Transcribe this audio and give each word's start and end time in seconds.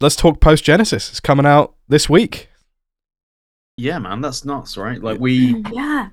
let's 0.00 0.16
talk 0.16 0.40
post 0.40 0.64
Genesis. 0.64 1.10
It's 1.10 1.20
coming 1.20 1.46
out 1.46 1.74
this 1.88 2.08
week. 2.08 2.48
Yeah, 3.76 3.98
man, 3.98 4.20
that's 4.20 4.44
nuts, 4.44 4.76
right? 4.76 5.02
Like 5.02 5.18
we 5.20 5.62
Yeah. 5.72 6.08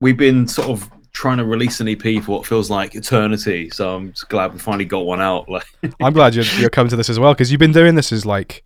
we've 0.00 0.16
been 0.16 0.46
sort 0.46 0.68
of 0.68 0.90
trying 1.12 1.38
to 1.38 1.44
release 1.46 1.80
an 1.80 1.88
EP 1.88 2.22
for 2.22 2.32
what 2.32 2.46
feels 2.46 2.68
like 2.70 2.94
eternity. 2.94 3.70
So 3.70 3.94
I'm 3.96 4.12
just 4.12 4.28
glad 4.28 4.52
we 4.52 4.58
finally 4.58 4.84
got 4.84 5.06
one 5.06 5.20
out. 5.20 5.48
Like, 5.50 5.66
I'm 6.00 6.12
glad 6.12 6.34
you're, 6.34 6.44
you're 6.58 6.68
coming 6.70 6.90
to 6.90 6.96
this 6.96 7.08
as 7.08 7.18
well 7.18 7.32
because 7.32 7.50
you've 7.50 7.58
been 7.58 7.72
doing 7.72 7.94
this 7.94 8.12
as 8.12 8.26
like 8.26 8.62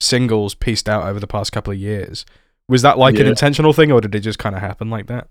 singles 0.00 0.54
pieced 0.54 0.88
out 0.88 1.04
over 1.04 1.20
the 1.20 1.26
past 1.26 1.52
couple 1.52 1.72
of 1.72 1.78
years. 1.78 2.24
Was 2.68 2.80
that 2.82 2.96
like 2.96 3.18
an 3.18 3.26
intentional 3.26 3.72
thing, 3.74 3.92
or 3.92 4.00
did 4.00 4.14
it 4.14 4.20
just 4.20 4.38
kind 4.38 4.54
of 4.54 4.62
happen 4.62 4.88
like 4.88 5.06
that? 5.08 5.28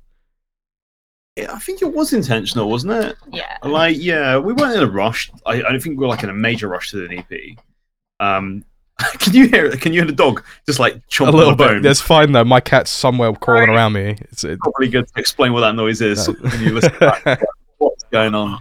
yeah, 1.38 1.52
I 1.54 1.60
think 1.60 1.82
it 1.82 1.92
was 1.92 2.12
intentional, 2.14 2.70
wasn't 2.70 2.92
it? 2.94 3.16
Yeah. 3.32 3.58
Like, 3.64 3.96
yeah, 3.98 4.38
we 4.38 4.52
weren't 4.54 4.76
in 4.76 4.84
a 4.84 4.92
rush. 4.92 5.32
I, 5.46 5.54
I 5.54 5.62
don't 5.62 5.82
think 5.82 5.98
we 5.98 6.02
were 6.06 6.10
like 6.10 6.24
in 6.24 6.30
a 6.30 6.34
major 6.34 6.68
rush 6.68 6.92
to 6.92 7.08
the 7.08 7.18
EP. 7.18 7.58
Um, 8.20 8.64
can 9.20 9.34
you 9.34 9.48
hear 9.48 9.66
it? 9.66 9.82
Can 9.82 9.94
you 9.94 10.02
hear 10.02 10.08
the 10.08 10.16
dog 10.16 10.44
just 10.66 10.80
like 10.80 10.96
chomping 11.08 11.34
a 11.34 11.38
little 11.38 11.56
bit. 11.56 11.68
bone? 11.68 11.82
That's 11.82 12.02
fine 12.02 12.32
though. 12.32 12.44
My 12.44 12.60
cat's 12.60 12.90
somewhere 12.92 13.34
crawling 13.34 13.70
around 13.70 13.94
me. 13.94 14.16
It's 14.32 14.44
it, 14.44 14.60
probably 14.60 14.90
good 14.90 15.08
to 15.08 15.14
explain 15.20 15.54
what 15.54 15.62
that 15.62 15.76
noise 15.76 16.02
is 16.02 16.28
No. 16.28 16.34
when 16.34 16.62
you 16.62 16.74
listen 16.74 16.94
back. 17.00 17.42
What's 17.78 18.04
going 18.06 18.36
on? 18.36 18.60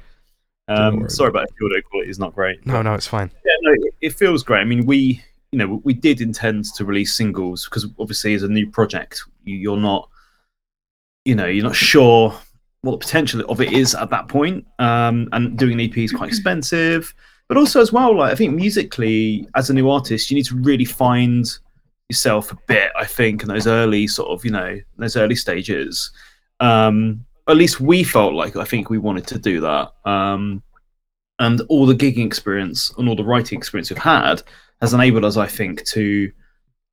Um, 0.69 1.09
sorry 1.09 1.31
about 1.31 1.49
the 1.49 1.67
audio 1.67 1.81
quality 1.83 2.11
is 2.11 2.19
not 2.19 2.35
great. 2.35 2.65
no, 2.65 2.81
no, 2.81 2.95
it's 2.95 3.07
fine. 3.07 3.31
Yeah, 3.45 3.53
no, 3.63 3.73
it, 3.73 3.95
it 4.01 4.11
feels 4.15 4.45
great. 4.45 4.61
I 4.61 4.65
mean, 4.65 4.87
we, 4.87 5.21
you 5.51 5.59
know, 5.59 5.81
we 5.83 5.93
did 5.95 6.21
intend 6.21 6.67
to 6.77 6.85
release 6.85 7.17
singles 7.17 7.65
because 7.65 7.87
obviously, 7.99 8.35
as 8.35 8.45
a 8.45 8.49
new 8.49 8.71
project, 8.71 9.21
you, 9.45 9.57
you're 9.57 9.77
not, 9.77 10.09
you 11.25 11.35
know, 11.35 11.47
you're 11.47 11.65
not 11.65 11.75
sure 11.75 12.33
what 12.83 12.93
the 12.93 12.99
potential 12.99 13.41
of 13.49 13.61
it 13.61 13.73
is 13.73 13.95
at 13.97 14.11
that 14.11 14.29
point. 14.29 14.65
Um, 14.79 15.29
and 15.33 15.59
doing 15.59 15.73
an 15.73 15.81
EP 15.81 15.99
is 15.99 16.13
quite 16.13 16.29
expensive, 16.29 17.13
but 17.51 17.57
also 17.57 17.81
as 17.81 17.93
well, 17.93 18.17
like 18.17 18.31
I 18.31 18.37
think 18.37 18.55
musically, 18.55 19.45
as 19.57 19.71
a 19.71 19.75
new 19.75 19.91
artist, 19.91 20.31
you 20.31 20.37
need 20.37 20.45
to 20.47 20.55
really 20.55 20.85
find 20.85 21.45
yourself 22.09 22.53
a 22.53 22.59
bit. 22.69 22.93
I 22.97 23.05
think 23.05 23.43
in 23.43 23.49
those 23.49 23.67
early 23.67 24.07
sort 24.07 24.29
of, 24.31 24.45
you 24.45 24.53
know, 24.53 24.79
those 24.99 25.17
early 25.17 25.35
stages. 25.35 26.13
Um, 26.61 27.25
at 27.49 27.57
least 27.57 27.81
we 27.81 28.05
felt 28.05 28.35
like 28.35 28.55
I 28.55 28.63
think 28.63 28.89
we 28.89 28.99
wanted 28.99 29.27
to 29.27 29.39
do 29.41 29.59
that. 29.63 29.91
Um, 30.05 30.63
and 31.41 31.61
all 31.63 31.87
the 31.87 31.95
gigging 31.95 32.25
experience 32.25 32.95
and 32.97 33.09
all 33.09 33.17
the 33.17 33.25
writing 33.25 33.59
experience 33.59 33.91
we've 33.91 33.99
had 33.99 34.45
has 34.81 34.95
enabled 34.95 35.25
us, 35.25 35.37
I 35.37 35.49
think, 35.49 35.85
to 35.87 36.31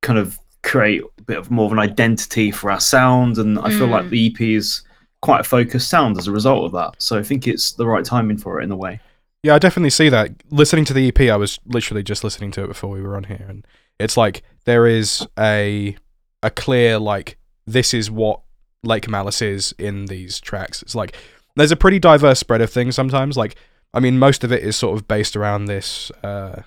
kind 0.02 0.18
of 0.18 0.40
create 0.64 1.02
a 1.18 1.22
bit 1.22 1.38
of 1.38 1.52
more 1.52 1.66
of 1.66 1.72
an 1.72 1.78
identity 1.78 2.50
for 2.50 2.72
our 2.72 2.80
sound. 2.80 3.38
And 3.38 3.60
I 3.60 3.70
feel 3.70 3.86
like 3.86 4.06
Mm. 4.06 4.10
the 4.10 4.26
EP 4.26 4.54
is 4.56 4.82
quite 5.22 5.42
a 5.42 5.44
focused 5.44 5.88
sound 5.88 6.18
as 6.18 6.26
a 6.26 6.32
result 6.32 6.64
of 6.64 6.72
that. 6.72 7.00
So 7.00 7.16
I 7.16 7.22
think 7.22 7.46
it's 7.46 7.74
the 7.74 7.86
right 7.86 8.04
timing 8.04 8.38
for 8.38 8.60
it 8.60 8.64
in 8.64 8.72
a 8.72 8.76
way. 8.76 8.98
Yeah, 9.42 9.54
I 9.54 9.58
definitely 9.58 9.90
see 9.90 10.08
that. 10.08 10.32
Listening 10.50 10.84
to 10.86 10.92
the 10.92 11.08
EP, 11.08 11.20
I 11.20 11.36
was 11.36 11.60
literally 11.64 12.02
just 12.02 12.24
listening 12.24 12.50
to 12.52 12.64
it 12.64 12.68
before 12.68 12.90
we 12.90 13.02
were 13.02 13.16
on 13.16 13.24
here, 13.24 13.46
and 13.48 13.66
it's 13.98 14.16
like 14.16 14.42
there 14.64 14.86
is 14.86 15.26
a 15.38 15.96
a 16.42 16.50
clear 16.50 16.98
like 16.98 17.36
this 17.66 17.92
is 17.92 18.10
what 18.10 18.40
Lake 18.82 19.08
Malice 19.08 19.42
is 19.42 19.74
in 19.78 20.06
these 20.06 20.40
tracks. 20.40 20.82
It's 20.82 20.94
like 20.94 21.16
there's 21.56 21.72
a 21.72 21.76
pretty 21.76 21.98
diverse 21.98 22.40
spread 22.40 22.60
of 22.60 22.70
things 22.70 22.94
sometimes. 22.94 23.36
Like 23.36 23.56
I 23.94 24.00
mean, 24.00 24.18
most 24.18 24.44
of 24.44 24.52
it 24.52 24.62
is 24.62 24.76
sort 24.76 24.96
of 24.96 25.06
based 25.08 25.36
around 25.36 25.64
this 25.66 26.10
uh, 26.22 26.62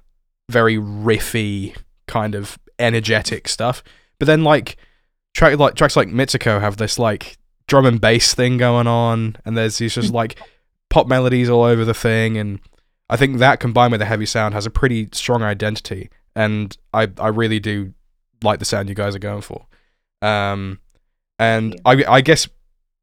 very 0.49 0.77
riffy 0.77 1.75
kind 2.07 2.35
of 2.35 2.57
energetic 2.79 3.47
stuff, 3.47 3.83
but 4.17 4.25
then 4.25 4.43
like 4.43 4.77
track 5.33 5.57
like 5.59 5.75
tracks 5.75 5.95
like 5.95 6.09
Mitsuko 6.09 6.59
have 6.61 6.77
this 6.77 6.97
like 6.97 7.37
drum 7.67 7.85
and 7.85 8.01
bass 8.01 8.33
thing 8.33 8.57
going 8.57 8.87
on, 8.87 9.35
and 9.45 9.57
there's 9.57 9.77
these 9.77 9.95
just 9.95 10.13
like 10.13 10.39
pop 10.91 11.07
melodies 11.07 11.49
all 11.49 11.63
over 11.63 11.83
the 11.83 11.95
thing, 11.95 12.37
and 12.37 12.59
I 13.09 13.17
think 13.17 13.39
that 13.39 13.59
combined 13.59 13.91
with 13.91 13.99
the 13.99 14.05
heavy 14.05 14.27
sound 14.27 14.53
has 14.53 14.67
a 14.67 14.69
pretty 14.69 15.09
strong 15.13 15.41
identity, 15.41 16.11
and 16.35 16.77
I 16.93 17.07
I 17.17 17.29
really 17.29 17.59
do 17.59 17.93
like 18.43 18.59
the 18.59 18.65
sound 18.65 18.89
you 18.89 18.95
guys 18.95 19.15
are 19.15 19.19
going 19.19 19.41
for. 19.41 19.65
Um, 20.21 20.79
and 21.39 21.81
I 21.83 22.03
I 22.07 22.21
guess 22.21 22.47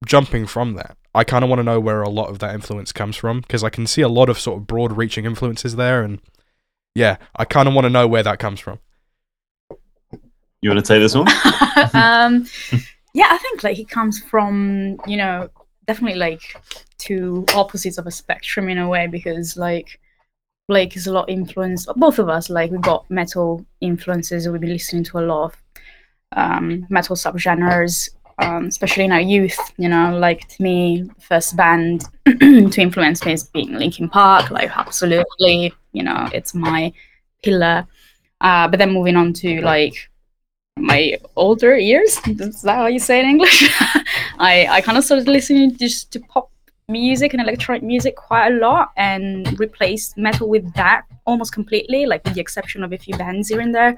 jumping 0.06 0.47
from 0.47 0.75
that, 0.75 0.97
I 1.14 1.25
kind 1.25 1.43
of 1.43 1.50
want 1.50 1.59
to 1.59 1.65
know 1.65 1.81
where 1.81 2.03
a 2.03 2.09
lot 2.09 2.28
of 2.28 2.38
that 2.38 2.54
influence 2.54 2.93
comes 2.93 3.16
from 3.16 3.41
because 3.41 3.65
I 3.65 3.71
can 3.71 3.88
see 3.88 4.03
a 4.03 4.09
lot 4.09 4.28
of 4.28 4.38
sort 4.38 4.59
of 4.59 4.66
broad-reaching 4.69 5.25
influences 5.25 5.75
there, 5.75 6.03
and 6.03 6.20
yeah, 6.94 7.16
I 7.34 7.44
kind 7.44 7.66
of 7.66 7.75
want 7.75 7.87
to 7.87 7.91
know 7.91 8.06
where 8.06 8.22
that 8.22 8.38
comes 8.38 8.60
from. 8.60 8.78
You 10.60 10.70
want 10.70 10.84
to 10.84 10.93
take 10.93 11.03
this 11.03 11.15
one? 11.15 11.28
um, 11.94 12.47
yeah, 13.15 13.28
I 13.31 13.38
think 13.38 13.65
like 13.65 13.78
it 13.78 13.88
comes 13.88 14.20
from 14.20 14.99
you 15.06 15.16
know 15.16 15.49
definitely 15.88 16.19
like 16.19 16.43
two 16.99 17.47
opposites 17.54 17.99
of 17.99 18.06
a 18.06 18.10
spectrum 18.10 18.69
in 18.69 18.78
a 18.78 18.87
way 18.87 19.06
because 19.06 19.56
like 19.56 19.99
Blake 20.69 20.94
is 20.97 21.06
a 21.06 21.12
lot 21.12 21.31
influenced. 21.31 21.88
Both 21.97 22.19
of 22.19 22.28
us 22.28 22.50
like 22.50 22.71
we've 22.71 22.81
got 22.82 23.10
metal 23.10 23.65
influences. 23.81 24.47
We've 24.47 24.60
been 24.60 24.75
listening 24.75 25.04
to 25.04 25.19
a 25.19 25.26
lot 25.26 25.44
of 25.47 25.56
um, 26.37 26.87
metal 26.91 27.16
subgenres, 27.16 28.10
um, 28.38 28.66
especially 28.66 29.04
in 29.04 29.12
our 29.12 29.21
youth. 29.21 29.59
You 29.78 29.88
know, 29.88 30.16
like 30.19 30.47
to 30.49 30.62
me, 30.62 31.09
the 31.16 31.21
first 31.22 31.56
band 31.56 32.05
to 32.26 32.81
influence 32.81 33.25
me 33.25 33.32
is 33.32 33.44
being 33.44 33.72
Linkin 33.72 34.10
Park. 34.10 34.50
Like 34.50 34.70
absolutely, 34.76 35.72
you 35.93 36.03
know, 36.03 36.28
it's 36.34 36.55
my 36.55 36.93
pillar. 37.43 37.87
Uh, 38.43 38.69
but 38.69 38.78
then 38.78 38.93
moving 38.93 39.16
on 39.16 39.32
to 39.32 39.62
like 39.62 40.10
my 40.76 41.16
older 41.34 41.78
years. 41.78 42.20
Is 42.26 42.62
that 42.62 42.76
how 42.76 42.87
you 42.87 42.99
say 42.99 43.20
it 43.20 43.25
in 43.25 43.31
English? 43.31 43.70
I, 44.38 44.66
I 44.69 44.81
kind 44.81 44.97
of 44.99 45.04
started 45.04 45.26
listening 45.28 45.76
just 45.76 46.10
to 46.12 46.21
pop 46.21 46.50
music 46.88 47.34
and 47.34 47.43
electronic 47.43 47.82
music 47.82 48.16
quite 48.16 48.49
a 48.53 48.56
lot 48.56 48.91
and 48.97 49.59
replaced 49.60 50.16
metal 50.16 50.49
with 50.49 50.72
that 50.75 51.03
almost 51.26 51.53
completely, 51.53 52.06
like 52.06 52.25
with 52.25 52.34
the 52.34 52.41
exception 52.41 52.82
of 52.82 52.93
a 52.93 52.99
few 52.99 53.16
bands 53.16 53.49
here 53.49 53.60
and 53.60 53.75
there. 53.75 53.91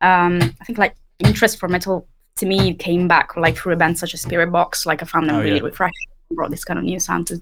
Um, 0.00 0.40
I 0.60 0.64
think 0.64 0.78
like 0.78 0.94
interest 1.20 1.58
for 1.58 1.68
metal 1.68 2.06
to 2.36 2.46
me 2.46 2.74
came 2.74 3.06
back 3.08 3.36
like 3.36 3.56
through 3.56 3.72
a 3.72 3.76
band 3.76 3.98
such 3.98 4.12
as 4.14 4.24
Spiritbox. 4.24 4.84
Like 4.86 5.02
I 5.02 5.06
found 5.06 5.28
them 5.28 5.36
Oh, 5.36 5.40
really 5.42 5.56
yeah. 5.56 5.62
refreshing, 5.62 5.94
brought 6.32 6.50
this 6.50 6.64
kind 6.64 6.78
of 6.78 6.84
new 6.84 6.98
sound 7.00 7.28
to 7.28 7.40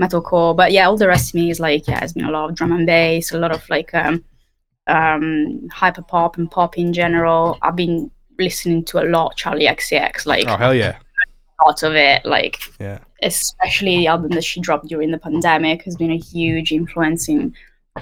metalcore. 0.00 0.56
But 0.56 0.72
yeah, 0.72 0.86
all 0.88 0.96
the 0.96 1.06
rest 1.06 1.30
of 1.30 1.34
me 1.34 1.50
is 1.50 1.60
like 1.60 1.86
yeah, 1.86 2.02
it's 2.02 2.14
been 2.14 2.24
a 2.24 2.30
lot 2.30 2.48
of 2.50 2.56
drum 2.56 2.72
and 2.72 2.86
bass, 2.86 3.32
a 3.32 3.38
lot 3.38 3.52
of 3.52 3.68
like 3.68 3.94
um, 3.94 4.24
um, 4.86 5.68
hyper 5.70 6.02
pop 6.02 6.38
and 6.38 6.50
pop 6.50 6.78
in 6.78 6.92
general. 6.92 7.58
I've 7.62 7.76
been 7.76 8.10
listening 8.38 8.84
to 8.86 8.98
a 9.00 9.06
lot 9.08 9.36
Charli 9.36 9.68
XCX, 9.70 10.26
like 10.26 10.46
Oh 10.48 10.56
hell 10.56 10.74
yeah, 10.74 10.96
lot 11.66 11.82
of 11.82 11.94
it, 11.94 12.24
like 12.24 12.60
yeah. 12.80 12.98
especially 13.22 13.96
the 13.98 14.06
album 14.06 14.30
that 14.30 14.44
she 14.44 14.60
dropped 14.60 14.86
during 14.88 15.10
the 15.10 15.18
pandemic 15.18 15.82
has 15.82 15.96
been 15.96 16.12
a 16.12 16.18
huge 16.18 16.72
influence 16.72 17.28
in 17.28 17.54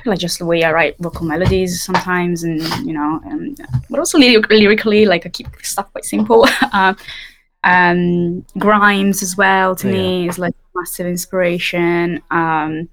like 0.07 0.19
just 0.21 0.39
the 0.39 0.47
way 0.47 0.63
I 0.63 0.73
write 0.73 0.97
vocal 0.99 1.27
melodies 1.27 1.83
sometimes, 1.83 2.45
and 2.45 2.61
you 2.87 2.93
know, 2.93 3.21
and 3.25 3.59
but 3.89 3.99
also 3.99 4.19
lyric- 4.19 4.49
lyrically, 4.51 5.05
like 5.07 5.27
I 5.27 5.29
keep 5.31 5.49
stuff 5.63 5.91
quite 5.93 6.05
simple. 6.05 6.47
um, 6.73 6.97
um, 7.65 8.47
Grimes 8.59 9.23
as 9.23 9.37
well 9.37 9.75
to 9.77 9.87
Yeah. 9.89 9.93
me 9.93 10.29
is 10.29 10.39
like 10.39 10.55
massive 10.75 11.07
inspiration. 11.07 12.23
Um, 12.31 12.89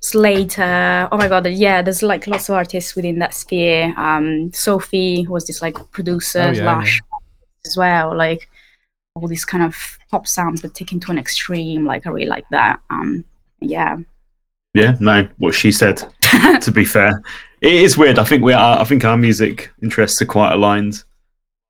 Slayyyter, 0.00 1.08
oh 1.10 1.16
my 1.16 1.28
god, 1.28 1.46
yeah, 1.46 1.80
there's 1.80 2.02
like 2.02 2.26
lots 2.26 2.48
of 2.50 2.56
artists 2.56 2.94
within 2.94 3.18
that 3.20 3.32
sphere. 3.32 3.94
Um, 3.96 4.52
Sophie 4.52 5.22
who 5.22 5.32
was 5.32 5.46
this 5.46 5.62
like 5.62 5.76
producer 5.92 6.40
Oh, 6.40 6.50
yeah, 6.50 6.62
slash 6.62 7.00
as 7.64 7.76
well, 7.76 8.14
like 8.14 8.48
all 9.14 9.28
these 9.28 9.44
kind 9.44 9.62
of 9.62 9.98
pop 10.10 10.26
sounds 10.26 10.60
but 10.60 10.74
taken 10.74 10.98
to 11.00 11.10
an 11.10 11.18
extreme. 11.18 11.84
Like 11.84 12.06
I 12.06 12.10
really 12.10 12.28
like 12.28 12.48
that. 12.50 12.80
Um, 12.90 13.24
yeah. 13.60 13.98
Yeah, 14.74 14.96
no, 14.98 15.28
what 15.38 15.54
she 15.54 15.70
said. 15.70 16.02
to 16.60 16.72
be 16.72 16.84
fair, 16.84 17.22
it 17.60 17.72
is 17.72 17.96
weird. 17.96 18.18
I 18.18 18.24
think 18.24 18.42
we 18.42 18.52
are. 18.52 18.80
I 18.80 18.84
think 18.84 19.04
our 19.04 19.16
music 19.16 19.70
interests 19.82 20.20
are 20.20 20.26
quite 20.26 20.52
aligned. 20.52 21.04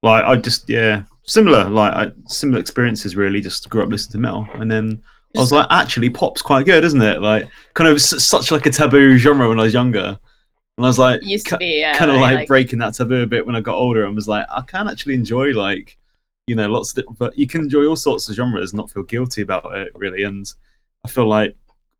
Like 0.02 0.24
I 0.24 0.36
just 0.36 0.68
yeah, 0.70 1.02
similar 1.24 1.68
like 1.68 1.92
I, 1.92 2.12
similar 2.26 2.60
experiences 2.60 3.14
really. 3.14 3.42
Just 3.42 3.68
grew 3.68 3.82
up 3.82 3.90
listening 3.90 4.12
to 4.12 4.18
metal, 4.18 4.48
and 4.54 4.70
then 4.70 5.02
I 5.36 5.40
was 5.40 5.52
like, 5.52 5.66
actually, 5.68 6.08
pop's 6.08 6.40
quite 6.40 6.64
good, 6.64 6.82
isn't 6.82 7.02
it? 7.02 7.20
Like 7.20 7.46
kind 7.74 7.90
of 7.90 7.96
s- 7.96 8.24
such 8.24 8.50
like 8.50 8.64
a 8.64 8.70
taboo 8.70 9.18
genre 9.18 9.50
when 9.50 9.60
I 9.60 9.64
was 9.64 9.74
younger, 9.74 10.18
and 10.78 10.86
I 10.86 10.88
was 10.88 10.98
like, 10.98 11.20
be 11.20 11.80
yeah, 11.80 11.98
kind 11.98 12.10
of 12.10 12.20
very, 12.20 12.36
like, 12.36 12.48
breaking 12.48 12.78
that 12.78 12.94
taboo 12.94 13.22
a 13.22 13.26
bit 13.26 13.44
when 13.44 13.54
I 13.54 13.60
got 13.60 13.76
older, 13.76 14.06
and 14.06 14.14
was 14.14 14.28
like, 14.28 14.46
I 14.50 14.62
can 14.62 14.88
actually 14.88 15.14
enjoy 15.14 15.50
like 15.52 15.98
you 16.46 16.54
know 16.54 16.68
lots 16.68 16.96
of, 16.96 17.04
but 17.18 17.36
you 17.38 17.46
can 17.46 17.62
enjoy 17.62 17.86
all 17.86 17.96
sorts 17.96 18.28
of 18.28 18.34
genres, 18.36 18.72
and 18.72 18.78
not 18.78 18.90
feel 18.90 19.02
guilty 19.02 19.42
about 19.42 19.76
it 19.76 19.92
really, 19.94 20.24
and 20.24 20.46
I 21.04 21.08
feel 21.08 21.26
like 21.26 21.56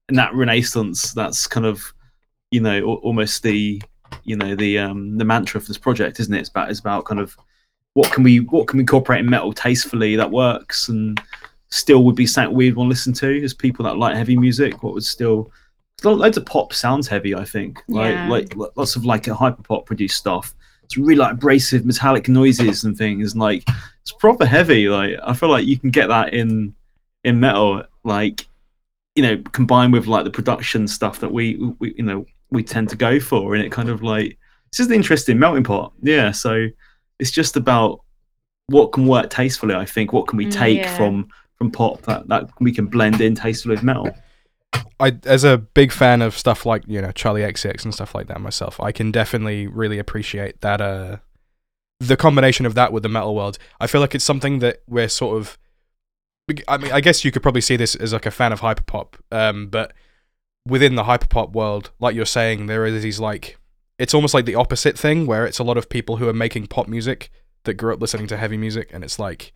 in 0.09 0.17
that 0.17 0.35
renaissance, 0.35 1.13
that's 1.13 1.47
kind 1.47 1.67
of 1.67 1.93
you 2.51 2.61
know 2.61 2.83
almost 3.03 3.43
the 3.43 3.81
you 4.23 4.37
know 4.37 4.55
the 4.55 4.79
um 4.79 5.19
the 5.19 5.25
mantra 5.25 5.61
for 5.61 5.67
this 5.69 5.79
project 5.79 6.21
isn't 6.21 6.35
it? 6.35 6.41
It's 6.41 6.49
about 6.51 6.71
it's 6.71 6.81
about 6.81 7.05
kind 7.05 7.21
of 7.21 7.37
what 7.95 8.13
can 8.13 8.23
we 8.23 8.41
what 8.41 8.67
can 8.69 8.77
we 8.79 8.83
incorporate 8.83 9.21
in 9.21 9.31
metal 9.31 9.53
tastefully 9.53 10.17
that 10.17 10.31
works 10.31 10.89
and 10.89 11.21
still 11.71 12.05
would 12.05 12.15
be 12.17 12.27
something 12.27 12.55
we'd 12.57 12.77
want 12.77 12.87
to 12.87 12.91
listen 12.91 13.13
to 13.13 13.43
as 13.43 13.55
people 13.55 13.85
that 13.85 13.97
like 13.99 14.15
heavy 14.17 14.37
music 14.37 14.83
what 14.83 14.95
would 14.95 15.05
still 15.05 15.51
lo- 16.05 16.13
loads 16.13 16.37
of 16.37 16.45
pop 16.47 16.73
sounds 16.73 17.09
heavy 17.09 17.35
i 17.35 17.45
think. 17.45 17.83
Like 17.89 18.15
Yeah. 18.15 18.29
like 18.29 18.57
lots 18.77 18.95
of 18.97 19.05
like 19.05 19.27
hyper 19.27 19.63
pop 19.63 19.87
produced 19.87 20.17
stuff 20.17 20.55
it's 20.85 20.97
really 20.97 21.17
like 21.17 21.33
abrasive 21.33 21.85
metallic 21.85 22.29
noises 22.29 22.85
and 22.85 22.97
things 22.97 23.33
and 23.33 23.41
like 23.41 23.65
it's 24.03 24.13
proper 24.13 24.47
heavy 24.47 24.89
like 24.89 25.17
i 25.25 25.33
feel 25.33 25.49
like 25.49 25.67
you 25.67 25.79
can 25.79 25.91
get 25.91 26.09
that 26.09 26.33
in 26.35 26.75
in 27.25 27.41
metal 27.41 27.83
like 28.05 28.47
you 29.15 29.23
know 29.23 29.37
combined 29.53 29.93
with 29.93 30.07
like 30.07 30.25
the 30.25 30.31
production 30.31 30.87
stuff 30.87 31.21
that 31.21 31.33
we, 31.33 31.57
we 31.79 31.95
you 31.97 32.05
know 32.05 32.25
we 32.51 32.63
tend 32.63 32.89
to 32.89 32.97
go 32.97 33.19
for 33.19 33.55
and 33.55 33.65
it 33.65 33.73
kind 33.73 33.89
of 33.89 34.03
like 34.03 34.39
this 34.75 34.81
is 34.81 34.89
the 34.89 34.95
interesting 34.97 35.39
melting 35.39 35.63
pot. 35.63 35.93
Yeah, 36.03 36.33
so 36.33 36.67
it's 37.21 37.31
just 37.31 37.55
about 37.55 38.01
what 38.67 38.91
can 38.91 39.07
work 39.07 39.31
tastefully. 39.31 39.73
I 39.73 39.85
think 39.85 40.13
what 40.13 40.27
can 40.27 40.37
we 40.37 40.51
take 40.51 40.81
yeah. 40.81 40.97
from 40.97 41.29
from 41.55 41.71
pop 41.71 42.03
that 42.03 42.27
that 42.27 42.51
we 42.59 42.73
can 42.73 42.87
blend 42.87 43.21
in 43.21 43.37
tastefully 43.37 43.77
with 43.77 43.85
metal. 43.85 44.11
I 45.01 45.17
as 45.25 45.45
a 45.45 45.59
big 45.59 45.93
fan 45.93 46.23
of 46.23 46.37
stuff 46.37 46.65
like 46.65 46.85
you 46.87 47.01
know 47.01 47.09
Charli 47.09 47.47
XCX 47.47 47.85
and 47.85 47.95
stuff 47.95 48.15
like 48.15 48.29
that 48.29 48.41
myself, 48.41 48.81
I 48.81 48.93
can 48.93 49.11
definitely 49.11 49.67
really 49.67 49.99
appreciate 49.99 50.61
that. 50.61 50.81
Uh, 50.81 51.17
the 52.01 52.17
combination 52.17 52.67
of 52.67 52.75
that 52.75 52.93
with 52.93 53.03
the 53.03 53.09
metal 53.09 53.35
world, 53.35 53.59
I 53.81 53.87
feel 53.87 54.01
like 54.01 54.15
it's 54.15 54.25
something 54.25 54.59
that 54.61 54.83
we're 54.87 55.09
sort 55.09 55.39
of. 55.39 55.59
I 56.69 56.77
mean, 56.77 56.93
I 56.93 57.01
guess 57.01 57.25
you 57.25 57.33
could 57.33 57.43
probably 57.43 57.63
see 57.63 57.77
this 57.77 57.95
as 57.95 58.13
like 58.13 58.27
a 58.27 58.31
fan 58.31 58.53
of 58.53 58.61
hyperpop, 58.61 59.15
um, 59.33 59.69
but 59.69 59.95
within 60.69 60.95
the 60.95 61.05
hyperpop 61.05 61.53
world, 61.53 61.91
like 62.01 62.15
you're 62.15 62.27
saying, 62.27 62.67
there 62.67 62.85
is 62.85 63.03
these 63.03 63.19
like 63.19 63.59
it's 63.99 64.13
almost 64.13 64.35
like 64.35 64.45
the 64.45 64.55
opposite 64.55 64.99
thing 64.99 65.27
where 65.27 65.47
it's 65.47 65.59
a 65.59 65.65
lot 65.65 65.79
of 65.79 65.89
people 65.89 66.17
who 66.17 66.29
are 66.29 66.35
making 66.35 66.67
pop 66.67 66.89
music 66.89 67.31
that 67.65 67.75
grew 67.75 67.95
up 67.95 68.01
listening 68.01 68.27
to 68.27 68.37
heavy 68.37 68.57
music, 68.57 68.91
and 68.93 69.03
it's 69.03 69.19
like 69.19 69.53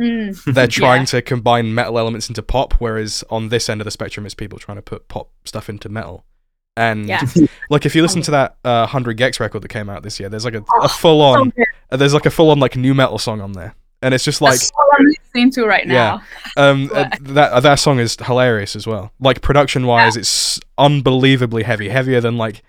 Mm, 0.00 0.54
they're 0.54 0.66
trying 0.82 1.02
Yeah. 1.02 1.06
to 1.06 1.22
combine 1.22 1.74
metal 1.74 1.98
elements 1.98 2.28
into 2.28 2.42
pop, 2.42 2.74
whereas 2.74 3.22
on 3.30 3.48
this 3.50 3.68
end 3.68 3.80
of 3.80 3.84
the 3.84 3.90
spectrum, 3.90 4.24
it's 4.26 4.34
people 4.34 4.58
trying 4.58 4.76
to 4.78 4.82
put 4.82 5.08
pop 5.08 5.30
stuff 5.44 5.68
into 5.68 5.88
metal. 5.88 6.24
And 6.76 7.06
Yeah. 7.08 7.20
like 7.70 7.84
if 7.84 7.94
you 7.94 8.02
listen 8.02 8.22
to 8.22 8.30
that 8.30 8.56
uh, 8.64 8.86
hundred 8.86 9.18
gecs 9.18 9.38
record 9.40 9.62
that 9.62 9.68
came 9.68 9.90
out 9.90 10.02
this 10.02 10.18
year, 10.18 10.28
there's 10.28 10.44
like 10.44 10.54
a, 10.54 10.62
Oh, 10.76 10.82
a 10.84 10.88
full 10.88 11.20
on, 11.20 11.50
good. 11.50 11.66
there's 11.98 12.14
like 12.14 12.26
a 12.26 12.30
full 12.30 12.50
on 12.50 12.58
like 12.60 12.76
nu 12.76 12.94
metal 12.94 13.18
song 13.18 13.40
on 13.40 13.52
there, 13.52 13.74
and 14.02 14.14
it's 14.14 14.24
just 14.24 14.40
like 14.40 14.52
That's 14.52 14.70
what 14.74 15.00
I'm 15.00 15.06
listening 15.06 15.50
to 15.52 15.66
right 15.66 15.86
Yeah. 15.86 16.20
now. 16.56 16.62
um 16.70 16.90
uh, 16.94 17.08
that 17.20 17.62
that 17.62 17.74
song 17.74 17.98
is 17.98 18.16
hilarious 18.24 18.76
as 18.76 18.86
well. 18.86 19.12
Like 19.20 19.42
production 19.42 19.86
wise, 19.86 20.16
it's 20.16 20.58
unbelievably 20.78 21.64
heavy, 21.64 21.88
heavier 21.88 22.20
than 22.20 22.36
like 22.38 22.62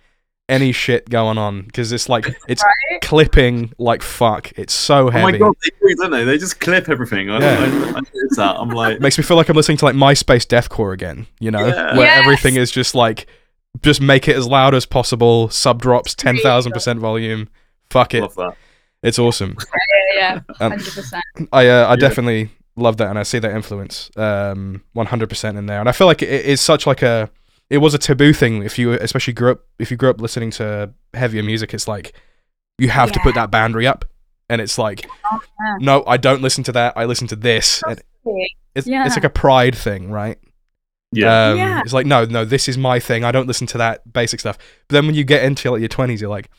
any 0.51 0.71
shit 0.71 1.09
going 1.09 1.37
on 1.37 1.61
because 1.63 1.91
it's 1.91 2.09
like 2.09 2.27
it's 2.47 2.63
Right? 2.63 3.01
clipping 3.01 3.73
like 3.77 4.01
fuck. 4.03 4.51
It's 4.57 4.73
so 4.73 5.09
heavy. 5.09 5.21
Oh 5.21 5.25
my 5.25 5.31
heavy. 5.31 5.39
god, 5.39 5.53
they 5.63 5.69
do, 5.87 5.95
don't 5.95 6.11
they? 6.11 6.23
They 6.25 6.37
just 6.37 6.59
clip 6.59 6.89
everything. 6.89 7.29
I, 7.29 7.39
Yeah. 7.39 7.59
I, 7.59 7.63
I 7.65 7.67
noticed 8.01 8.35
that. 8.35 8.55
I'm 8.59 8.69
like, 8.69 8.99
makes 8.99 9.17
me 9.17 9.23
feel 9.23 9.37
like 9.37 9.49
I'm 9.49 9.55
listening 9.55 9.77
to 9.79 9.85
like 9.85 9.95
MySpace 9.95 10.45
deathcore 10.45 10.93
again, 10.93 11.25
you 11.39 11.49
know, 11.51 11.65
Yeah. 11.67 11.97
where 11.97 12.05
Yes. 12.05 12.19
everything 12.23 12.55
is 12.55 12.69
just 12.69 12.93
like, 12.93 13.27
just 13.81 14.01
make 14.01 14.27
it 14.27 14.35
as 14.35 14.45
loud 14.47 14.75
as 14.75 14.85
possible, 14.85 15.49
sub 15.49 15.81
drops, 15.81 16.13
ten 16.13 16.37
thousand 16.37 16.73
percent 16.73 16.99
volume, 16.99 17.47
fuck 17.89 18.13
it, 18.13 18.21
love 18.21 18.35
that. 18.35 18.55
it's 19.01 19.17
awesome. 19.17 19.55
Yeah, 20.15 20.15
yeah, 20.15 20.39
Um, 20.59 20.71
hundred 20.71 20.93
percent. 20.93 21.23
I 21.53 21.67
uh, 21.69 21.85
I 21.87 21.91
Yeah. 21.91 21.95
definitely 21.95 22.49
love 22.75 22.97
that, 22.97 23.09
and 23.09 23.17
I 23.17 23.23
see 23.23 23.39
that 23.39 23.51
influence, 23.55 24.11
um, 24.17 24.81
one 24.93 25.05
hundred 25.07 25.29
percent 25.29 25.57
in 25.57 25.65
there, 25.67 25.79
and 25.79 25.87
I 25.87 25.93
feel 25.93 26.07
like 26.07 26.21
it 26.21 26.45
is 26.45 26.59
such 26.61 26.85
like 26.85 27.01
a, 27.01 27.29
it 27.71 27.77
was 27.77 27.93
a 27.93 27.97
taboo 27.97 28.33
thing 28.33 28.63
if 28.63 28.77
you 28.77 28.91
especially 28.93 29.33
grew 29.33 29.51
up 29.53 29.61
if 29.79 29.89
you 29.89 29.97
grew 29.97 30.09
up 30.09 30.19
listening 30.21 30.51
to 30.51 30.93
heavier 31.13 31.41
music, 31.41 31.73
it's 31.73 31.87
like 31.87 32.13
you 32.77 32.89
have 32.89 33.11
to 33.13 33.19
put 33.21 33.33
that 33.35 33.49
boundary 33.49 33.87
up, 33.87 34.05
and 34.49 34.59
it's 34.61 34.77
like, 34.77 35.03
yeah. 35.03 35.75
no, 35.79 36.03
I 36.05 36.17
don't 36.17 36.41
listen 36.41 36.63
to 36.65 36.71
that, 36.73 36.93
I 36.97 37.05
listen 37.05 37.27
to 37.27 37.35
this, 37.35 37.81
and 37.87 38.01
it's 38.75 38.87
Yeah. 38.87 39.05
it's 39.05 39.15
like 39.15 39.23
a 39.23 39.29
pride 39.29 39.75
thing, 39.75 40.11
right? 40.11 40.37
Yeah. 41.13 41.49
Um, 41.51 41.57
Yeah. 41.57 41.81
It's 41.83 41.93
like, 41.93 42.05
no, 42.05 42.25
no, 42.25 42.45
this 42.45 42.67
is 42.67 42.77
my 42.77 42.99
thing. 42.99 43.23
I 43.23 43.31
don't 43.31 43.47
listen 43.47 43.67
to 43.67 43.77
that 43.79 44.11
basic 44.11 44.39
stuff. 44.39 44.57
But 44.87 44.95
then 44.95 45.05
when 45.07 45.15
you 45.15 45.23
get 45.23 45.43
into 45.43 45.71
like 45.71 45.79
your 45.79 45.89
twenties, 45.89 46.21
you're 46.21 46.29
like, 46.29 46.49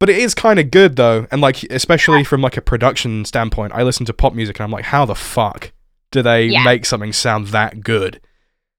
but 0.00 0.08
it 0.10 0.16
is 0.18 0.34
kind 0.34 0.58
of 0.58 0.70
good 0.70 0.96
though, 0.96 1.26
and 1.30 1.40
like 1.40 1.62
especially 1.64 2.24
from 2.24 2.40
like 2.42 2.56
a 2.56 2.62
production 2.62 3.24
standpoint, 3.24 3.72
I 3.74 3.82
listen 3.82 4.04
to 4.06 4.12
pop 4.12 4.34
music 4.34 4.58
and 4.58 4.64
I'm 4.64 4.70
like, 4.70 4.84
how 4.86 5.04
the 5.06 5.14
fuck 5.14 5.72
do 6.10 6.22
they 6.22 6.46
Yeah. 6.46 6.62
make 6.64 6.84
something 6.84 7.12
sound 7.12 7.48
that 7.48 7.80
good? 7.82 8.20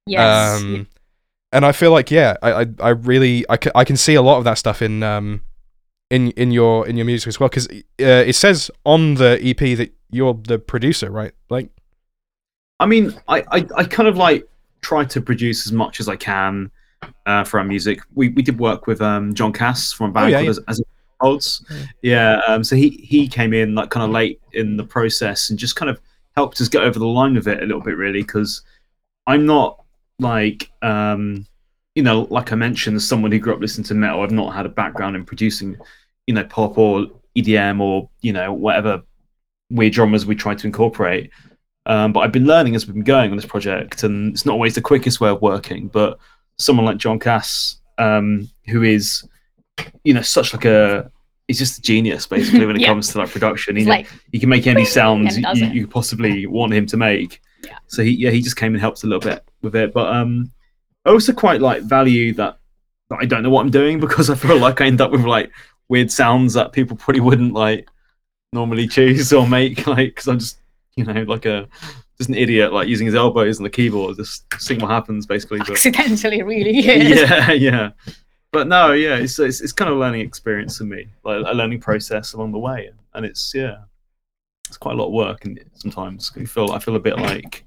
Yes. 0.07 0.62
Um, 0.62 0.88
and 1.56 1.66
I 1.66 1.72
feel 1.72 1.92
like 1.92 2.12
yeah, 2.12 2.38
I 2.42 2.62
I, 2.62 2.66
I 2.80 2.90
really 2.90 3.46
I 3.50 3.57
can, 3.57 3.72
I 3.75 3.84
can 3.84 3.98
see 3.98 4.16
a 4.16 4.22
lot 4.22 4.38
of 4.38 4.44
that 4.44 4.57
stuff 4.57 4.81
in 4.81 5.02
um 5.04 5.42
in 6.10 6.31
in 6.31 6.52
your 6.52 6.88
in 6.88 6.98
your 6.98 7.06
music 7.06 7.28
as 7.30 7.40
well 7.40 7.50
because 7.50 7.68
uh, 7.68 8.24
it 8.28 8.36
says 8.36 8.69
on 8.86 9.16
the 9.16 9.40
EP 9.42 9.78
that 9.78 9.94
you're 10.12 10.34
the 10.34 10.60
producer, 10.60 11.10
right? 11.10 11.34
Like 11.50 11.69
I 12.80 12.86
mean, 12.86 13.13
I, 13.28 13.40
I, 13.52 13.68
I 13.78 13.84
kind 13.86 14.07
of 14.07 14.18
like 14.18 14.48
try 14.81 15.06
to 15.06 15.22
produce 15.22 15.66
as 15.66 15.72
much 15.72 16.00
as 16.00 16.10
I 16.10 16.16
can 16.16 16.69
uh, 17.25 17.44
for 17.44 17.60
our 17.60 17.66
music. 17.66 18.00
We, 18.13 18.30
we 18.30 18.42
did 18.42 18.60
work 18.60 18.86
with 18.86 19.02
um, 19.02 19.34
John 19.34 19.54
Cass 19.54 19.94
from 19.94 20.12
band 20.12 20.25
Oh, 20.25 20.30
yeah, 20.30 20.40
yeah. 20.42 20.50
As, 20.50 20.60
as 20.68 20.81
Holds. 21.22 21.66
Yeah. 22.02 22.42
Um, 22.46 22.63
so 22.63 22.75
he, 22.75 22.90
he 22.90 23.28
came 23.28 23.54
in 23.54 23.74
like 23.74 23.90
kind 23.90 24.04
of 24.04 24.10
late 24.10 24.42
in 24.52 24.75
the 24.75 24.84
process 24.84 25.50
and 25.50 25.57
just 25.57 25.78
kind 25.78 25.90
of 25.90 26.02
helped 26.36 26.60
us 26.60 26.68
get 26.68 26.84
over 26.84 27.00
the 27.00 27.07
line 27.07 27.38
of 27.38 27.48
it 27.48 27.63
a 27.63 27.66
little 27.66 27.81
bit, 27.81 27.96
really, 27.96 28.22
because 28.22 28.62
I'm 29.25 29.46
not 29.46 29.84
like, 30.19 30.69
um, 30.81 31.45
you 31.95 32.03
know, 32.03 32.27
like 32.29 32.51
I 32.51 32.56
mentioned, 32.56 32.95
as 32.97 33.07
someone 33.07 33.31
who 33.31 33.39
grew 33.39 33.53
up 33.53 33.59
listening 33.62 33.85
to 33.85 33.94
metal, 33.94 34.21
I've 34.21 34.31
not 34.31 34.53
had 34.53 34.65
a 34.65 34.69
background 34.69 35.15
in 35.15 35.25
producing, 35.25 35.77
you 36.27 36.33
know, 36.33 36.44
pop 36.44 36.77
or 36.77 37.07
EDM 37.38 37.79
or, 37.79 38.09
you 38.21 38.33
know, 38.33 38.51
whatever 38.53 39.01
weird 39.69 39.94
genres 39.94 40.25
we 40.25 40.35
try 40.35 40.56
to 40.56 40.67
incorporate. 40.67 41.31
Um, 41.85 42.13
but 42.13 42.21
I've 42.21 42.31
been 42.31 42.45
learning 42.45 42.75
as 42.75 42.85
we've 42.88 42.95
been 42.95 43.03
going 43.03 43.29
on 43.31 43.38
this 43.38 43.45
project, 43.45 44.03
and 44.03 44.33
it's 44.33 44.45
not 44.45 44.53
always 44.53 44.75
the 44.75 44.81
quickest 44.81 45.21
way 45.21 45.29
of 45.29 45.41
working. 45.41 45.88
But 45.88 46.18
someone 46.57 46.85
like 46.85 46.97
John 46.97 47.19
Cass, 47.19 47.79
um, 47.97 48.50
who 48.68 48.83
is, 48.83 49.27
you 50.03 50.13
know, 50.13 50.21
such 50.21 50.53
like 50.53 50.65
a, 50.65 51.11
he's 51.47 51.59
just 51.59 51.77
a 51.77 51.81
genius 51.81 52.25
basically 52.25 52.65
when 52.65 52.75
it 52.75 52.81
Yeah. 52.83 52.88
comes 52.88 53.09
to 53.09 53.19
like 53.19 53.29
production. 53.29 53.75
He, 53.75 53.85
like 53.85 54.07
he 54.31 54.39
can 54.39 54.50
make 54.50 54.65
any 54.68 54.85
sounds 54.97 55.38
you, 55.38 55.68
you 55.68 55.88
possibly 55.88 56.47
want 56.47 56.73
him 56.73 56.85
to 56.88 56.97
make. 56.97 57.39
Yeah. 57.65 57.77
So 57.88 58.03
he, 58.03 58.12
yeah, 58.12 58.31
he 58.31 58.41
just 58.41 58.56
came 58.56 58.73
and 58.73 58.81
helped 58.81 59.03
a 59.03 59.07
little 59.07 59.21
bit 59.21 59.44
with 59.62 59.75
it. 59.75 59.94
But 59.94 60.13
um, 60.13 60.51
I 61.06 61.09
also 61.09 61.33
quite 61.33 61.62
like 61.62 61.83
value 61.83 62.33
that, 62.35 62.59
that 63.09 63.19
I 63.21 63.25
don't 63.25 63.44
know 63.44 63.50
what 63.50 63.62
I'm 63.62 63.71
doing 63.71 64.00
because 64.06 64.29
I 64.29 64.35
feel 64.35 64.57
like 64.57 64.81
I 64.81 64.85
end 64.85 65.01
up 65.01 65.12
with 65.12 65.25
like 65.25 65.51
weird 65.89 66.12
sounds 66.12 66.53
that 66.53 66.71
people 66.71 66.97
probably 66.97 67.21
wouldn't 67.21 67.53
like 67.53 67.88
normally 68.53 68.88
choose 68.88 69.31
or 69.33 69.47
make 69.47 69.85
like 69.88 70.15
because 70.15 70.27
I'm 70.27 70.39
just 70.39 70.59
you 70.95 71.03
know 71.03 71.23
like 71.23 71.45
a 71.45 71.67
just 72.17 72.29
an 72.29 72.35
idiot 72.35 72.71
like 72.71 72.88
using 72.88 73.06
his 73.06 73.15
elbows 73.15 73.59
on 73.59 73.63
the 73.63 73.69
keyboard 73.69 74.15
just 74.15 74.45
seeing 74.59 74.79
what 74.79 74.89
happens 74.89 75.25
basically. 75.25 75.59
But 75.59 75.71
accidentally, 75.71 76.41
really 76.41 76.77
is. 76.79 77.19
yeah, 77.19 77.51
yeah. 77.51 77.89
But 78.51 78.68
no, 78.68 78.94
yeah, 78.94 79.18
it's, 79.18 79.38
it's 79.38 79.59
it's 79.59 79.73
kind 79.73 79.91
of 79.91 79.97
a 79.97 80.00
learning 80.00 80.21
experience 80.21 80.77
for 80.77 80.85
me, 80.85 81.07
like 81.25 81.44
a 81.45 81.53
learning 81.53 81.81
process 81.81 82.33
along 82.33 82.53
the 82.53 82.59
way, 82.59 82.89
and 83.13 83.25
it's 83.25 83.53
yeah, 83.53 83.79
it's 84.75 84.80
quite 84.81 84.95
a 84.95 84.98
lot 84.98 85.07
of 85.07 85.13
work, 85.13 85.45
and 85.45 85.57
sometimes 85.74 86.33
you 86.36 86.45
feel 86.45 86.74
I 86.74 86.80
feel 86.80 86.98
a 86.98 87.00
bit 87.00 87.18
like, 87.18 87.66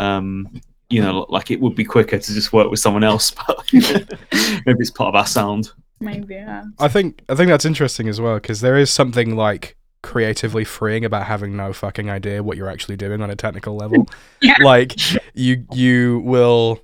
um, 0.00 0.60
you 0.90 1.00
know, 1.00 1.24
like 1.28 1.52
it 1.52 1.60
would 1.60 1.76
be 1.76 1.84
quicker 1.84 2.18
to 2.18 2.34
just 2.34 2.52
work 2.52 2.68
with 2.68 2.80
someone 2.80 3.04
else, 3.04 3.30
but 3.46 3.72
maybe 3.72 4.80
it's 4.80 4.90
part 4.90 5.10
of 5.10 5.14
our 5.14 5.26
sound. 5.26 5.70
Maybe. 6.00 6.34
Yeah. 6.34 6.64
I 6.80 6.88
think 6.88 7.22
I 7.28 7.36
think 7.36 7.48
that's 7.48 7.64
interesting 7.64 8.08
as 8.08 8.20
well 8.20 8.34
because 8.34 8.60
there 8.60 8.76
is 8.76 8.90
something 8.90 9.36
like 9.36 9.76
creatively 10.02 10.64
freeing 10.64 11.04
about 11.04 11.26
having 11.26 11.56
no 11.56 11.72
fucking 11.72 12.10
idea 12.10 12.42
what 12.42 12.56
you're 12.56 12.70
actually 12.70 12.96
doing 12.96 13.22
on 13.22 13.30
a 13.30 13.36
technical 13.36 13.76
level. 13.76 14.08
Yeah. 14.42 14.56
Like 14.60 14.94
you 15.34 15.64
you 15.72 16.22
will 16.24 16.82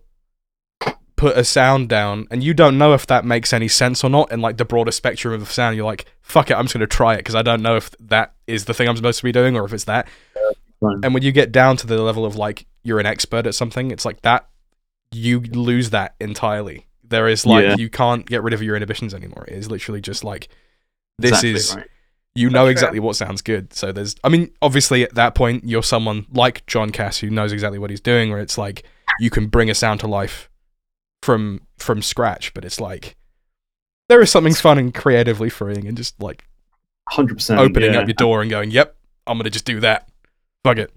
put 1.23 1.39
a 1.39 1.45
sound 1.45 1.89
down 1.89 2.27
and 2.31 2.43
you 2.43 2.53
don't 2.53 2.77
know 2.77 2.93
if 2.95 3.07
that 3.07 3.25
makes 3.25 3.53
any 3.53 3.69
sense 3.69 4.03
or 4.05 4.11
not 4.11 4.31
in 4.33 4.41
like 4.41 4.57
the 4.57 4.65
broader 4.65 4.91
spectrum 4.91 5.33
of 5.41 5.51
sound 5.51 5.77
you're 5.77 5.87
like 5.87 6.07
fuck 6.21 6.51
it 6.51 6.55
I'm 6.55 6.65
just 6.65 6.75
going 6.75 6.81
to 6.81 6.87
try 6.97 7.15
it 7.15 7.19
because 7.19 7.35
I 7.37 7.43
don't 7.43 7.63
know 7.63 7.77
if 7.77 7.91
that 8.01 8.35
is 8.47 8.65
the 8.65 8.75
thing 8.75 8.89
I'm 8.89 8.97
supposed 8.97 9.19
to 9.19 9.25
be 9.25 9.33
doing 9.33 9.57
or 9.57 9.65
if 9.65 9.73
it's 9.73 9.85
that 9.85 10.09
and 11.05 11.15
when 11.15 11.23
you 11.23 11.31
get 11.33 11.53
down 11.53 11.77
to 11.77 11.87
the 11.87 12.03
level 12.03 12.25
of 12.25 12.35
like 12.37 12.67
you're 12.83 12.99
an 12.99 13.07
expert 13.07 13.47
at 13.47 13.55
something 13.55 13.91
it's 13.93 14.05
like 14.05 14.21
that 14.23 14.49
you 15.13 15.41
lose 15.41 15.91
that 15.91 16.15
entirely 16.21 16.87
there 17.05 17.29
is 17.29 17.47
like 17.47 17.65
Yeah. 17.65 17.77
you 17.79 17.89
can't 17.89 18.27
get 18.27 18.43
rid 18.43 18.53
of 18.55 18.63
your 18.63 18.75
inhibitions 18.77 19.15
anymore 19.15 19.45
it 19.47 19.55
is 19.55 19.71
literally 19.71 20.01
just 20.01 20.25
like 20.25 20.49
this 21.19 21.31
Exactly 21.31 21.51
is 21.53 21.77
right. 21.77 21.87
you 22.35 22.51
know 22.51 22.65
true. 22.65 22.71
exactly 22.73 22.99
what 23.01 23.15
sounds 23.17 23.43
good 23.43 23.73
so 23.73 23.93
there's 23.93 24.17
i 24.25 24.29
mean 24.29 24.51
obviously 24.61 25.05
at 25.05 25.15
that 25.15 25.35
point 25.37 25.63
you're 25.65 25.83
someone 25.85 26.27
like 26.33 26.67
john 26.67 26.91
cass 26.91 27.19
who 27.19 27.31
knows 27.31 27.53
exactly 27.53 27.79
what 27.79 27.91
he's 27.91 28.01
doing 28.01 28.31
where 28.31 28.41
it's 28.41 28.59
like 28.59 28.83
you 29.21 29.31
can 29.31 29.47
bring 29.47 29.71
a 29.71 29.75
sound 29.75 30.01
to 30.01 30.07
life 30.09 30.49
from 31.23 31.63
from 31.79 32.03
scratch 32.03 32.53
but 32.53 32.65
it's 32.65 32.81
like 32.81 33.17
there 34.09 34.21
is 34.21 34.31
something 34.31 34.55
fun 34.55 34.79
and 34.79 34.93
creatively 34.93 35.49
freeing 35.49 35.87
and 35.87 35.97
just 35.97 36.21
like 36.21 36.45
hundred 37.09 37.37
percent 37.37 37.59
opening 37.59 37.95
yeah. 37.95 38.01
up 38.01 38.07
your 38.07 38.15
door 38.15 38.43
and 38.43 38.51
going 38.51 38.71
yep 38.71 38.97
i'm 39.27 39.39
gonna 39.39 39.49
just 39.49 39.65
do 39.65 39.81
that 39.81 40.09
fuck 40.63 40.79
it. 40.79 40.91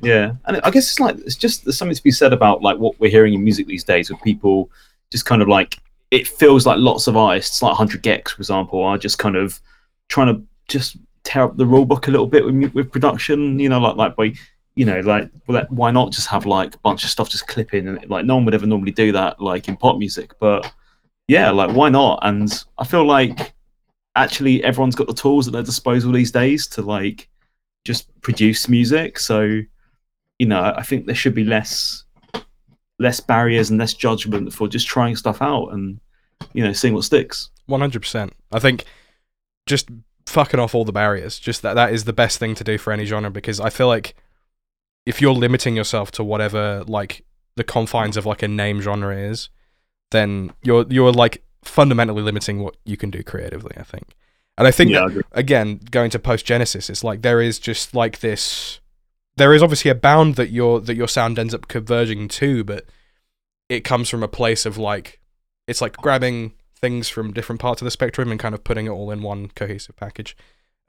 Yeah, 0.00 0.32
and 0.46 0.60
I 0.62 0.70
guess 0.70 0.88
it's 0.88 1.00
like 1.00 1.16
it's 1.18 1.36
just 1.36 1.64
there's 1.64 1.76
something 1.76 1.96
to 1.96 2.02
be 2.02 2.10
said 2.10 2.32
about 2.32 2.62
like 2.62 2.78
what 2.78 2.98
we're 3.00 3.10
hearing 3.10 3.34
in 3.34 3.42
music 3.42 3.66
these 3.66 3.84
days, 3.84 4.10
with 4.10 4.22
people 4.22 4.70
just 5.10 5.26
kind 5.26 5.42
of 5.42 5.48
like 5.48 5.78
it 6.10 6.26
feels 6.26 6.66
like 6.66 6.78
lots 6.78 7.06
of 7.06 7.16
artists, 7.16 7.60
like 7.62 7.76
Hundred 7.76 8.02
gecs, 8.02 8.30
for 8.30 8.40
example, 8.40 8.82
are 8.82 8.96
just 8.96 9.18
kind 9.18 9.36
of 9.36 9.60
trying 10.08 10.34
to 10.34 10.42
just 10.68 10.96
tear 11.24 11.44
up 11.44 11.56
the 11.56 11.66
rule 11.66 11.84
book 11.84 12.06
a 12.06 12.10
little 12.10 12.28
bit 12.28 12.44
with 12.44 12.72
with 12.74 12.92
production. 12.92 13.58
You 13.58 13.68
know, 13.68 13.80
like 13.80 13.96
like 13.96 14.16
by 14.16 14.34
you 14.76 14.84
know 14.84 15.00
like 15.00 15.30
why 15.70 15.90
not 15.90 16.12
just 16.12 16.28
have 16.28 16.46
like 16.46 16.74
a 16.74 16.78
bunch 16.78 17.02
of 17.02 17.10
stuff 17.10 17.28
just 17.30 17.48
clip 17.48 17.74
in 17.74 17.88
and 17.88 18.08
like 18.08 18.24
no 18.24 18.36
one 18.36 18.44
would 18.44 18.54
ever 18.54 18.66
normally 18.66 18.92
do 18.92 19.10
that 19.12 19.40
like 19.40 19.68
in 19.68 19.76
pop 19.76 19.98
music, 19.98 20.32
but 20.38 20.72
yeah, 21.28 21.50
like 21.50 21.74
why 21.74 21.88
not? 21.88 22.20
And 22.22 22.64
I 22.78 22.84
feel 22.84 23.04
like 23.04 23.52
actually 24.14 24.62
everyone's 24.64 24.94
got 24.94 25.06
the 25.06 25.14
tools 25.14 25.46
at 25.46 25.52
their 25.52 25.62
disposal 25.62 26.12
these 26.12 26.30
days 26.30 26.66
to 26.68 26.82
like 26.82 27.28
just 27.84 28.08
produce 28.20 28.68
music. 28.68 29.18
So, 29.18 29.60
you 30.38 30.46
know, 30.46 30.72
I 30.76 30.82
think 30.82 31.06
there 31.06 31.14
should 31.14 31.34
be 31.34 31.44
less 31.44 32.04
less 32.98 33.20
barriers 33.20 33.70
and 33.70 33.78
less 33.78 33.92
judgment 33.92 34.52
for 34.52 34.68
just 34.68 34.86
trying 34.86 35.16
stuff 35.16 35.42
out. 35.42 35.68
And 35.68 36.00
you 36.52 36.62
know, 36.64 36.72
seeing 36.72 36.94
what 36.94 37.04
sticks. 37.04 37.50
One 37.66 37.80
hundred 37.80 38.02
percent. 38.02 38.32
I 38.52 38.58
think 38.58 38.84
just 39.66 39.88
fucking 40.26 40.60
off 40.60 40.74
all 40.74 40.84
the 40.84 40.92
barriers. 40.92 41.38
Just 41.38 41.62
that 41.62 41.74
that 41.74 41.92
is 41.92 42.04
the 42.04 42.12
best 42.12 42.38
thing 42.38 42.54
to 42.54 42.64
do 42.64 42.78
for 42.78 42.92
any 42.92 43.04
genre 43.04 43.30
because 43.30 43.58
I 43.58 43.70
feel 43.70 43.88
like 43.88 44.14
if 45.06 45.20
you're 45.22 45.32
limiting 45.32 45.76
yourself 45.76 46.10
to 46.12 46.24
whatever 46.24 46.84
like 46.86 47.24
the 47.54 47.64
confines 47.64 48.16
of 48.16 48.26
like 48.26 48.42
a 48.42 48.48
name 48.48 48.80
genre 48.82 49.16
is, 49.16 49.48
then 50.10 50.52
you're 50.62 50.84
you're 50.90 51.12
like 51.12 51.42
fundamentally 51.64 52.22
limiting 52.22 52.60
what 52.60 52.76
you 52.84 52.96
can 52.96 53.10
do 53.10 53.22
creatively. 53.22 53.72
I 53.76 53.82
think, 53.82 54.14
and 54.58 54.66
I 54.66 54.70
think 54.70 54.90
yeah, 54.90 55.08
that 55.08 55.24
I 55.32 55.40
again 55.40 55.80
going 55.90 56.10
to 56.10 56.18
post 56.18 56.44
genesis 56.44 56.90
it's 56.90 57.04
like 57.04 57.22
there 57.22 57.40
is 57.40 57.58
just 57.58 57.94
like 57.94 58.20
this 58.20 58.80
there 59.36 59.52
is 59.52 59.62
obviously 59.62 59.90
a 59.90 59.94
bound 59.94 60.36
that 60.36 60.50
your 60.50 60.80
that 60.80 60.96
your 60.96 61.08
sound 61.08 61.38
ends 61.38 61.54
up 61.54 61.68
converging 61.68 62.28
to 62.28 62.64
but 62.64 62.86
it 63.68 63.84
comes 63.84 64.08
from 64.08 64.22
a 64.22 64.28
place 64.28 64.66
of 64.66 64.78
like 64.78 65.20
it's 65.66 65.80
like 65.80 65.96
grabbing 65.96 66.52
things 66.74 67.08
from 67.08 67.32
different 67.32 67.60
parts 67.60 67.80
of 67.80 67.84
the 67.84 67.90
spectrum 67.90 68.30
and 68.30 68.40
kind 68.40 68.54
of 68.54 68.64
putting 68.64 68.86
it 68.86 68.90
all 68.90 69.10
in 69.10 69.22
one 69.22 69.48
cohesive 69.48 69.96
package 69.96 70.36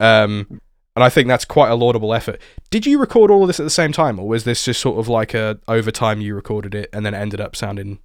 um 0.00 0.60
and 0.98 1.04
i 1.04 1.08
think 1.08 1.28
that's 1.28 1.44
quite 1.44 1.70
a 1.70 1.74
laudable 1.76 2.12
effort 2.12 2.40
did 2.70 2.84
you 2.84 2.98
record 2.98 3.30
all 3.30 3.42
of 3.42 3.46
this 3.46 3.60
at 3.60 3.62
the 3.62 3.70
same 3.70 3.92
time 3.92 4.18
or 4.18 4.26
was 4.26 4.42
this 4.42 4.64
just 4.64 4.80
sort 4.80 4.98
of 4.98 5.06
like 5.08 5.32
a 5.32 5.56
over 5.68 5.90
time 5.92 6.20
you 6.20 6.34
recorded 6.34 6.74
it 6.74 6.90
and 6.92 7.06
then 7.06 7.14
it 7.14 7.18
ended 7.18 7.40
up 7.40 7.54
sounding 7.54 7.98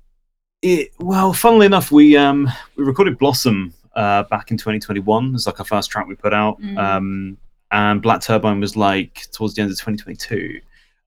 It, 0.62 0.92
well, 1.00 1.34
funnily 1.34 1.66
enough, 1.66 1.92
we 1.92 2.16
um 2.16 2.50
we 2.78 2.84
recorded 2.86 3.18
Blossom 3.18 3.74
uh, 3.96 4.24
back 4.24 4.50
in 4.52 4.58
2021. 4.58 5.36
It's 5.36 5.46
like 5.46 5.60
our 5.60 5.66
first 5.66 5.90
track 5.92 6.08
we 6.08 6.16
put 6.16 6.34
out. 6.34 6.62
Mhm. 6.62 6.78
Um, 6.78 7.38
and 7.72 8.02
Black 8.02 8.22
Turbine 8.22 8.60
was 8.62 8.78
like 8.78 9.26
towards 9.34 9.56
the 9.56 9.62
end 9.62 9.72
of 9.72 9.78
2022. 9.78 10.62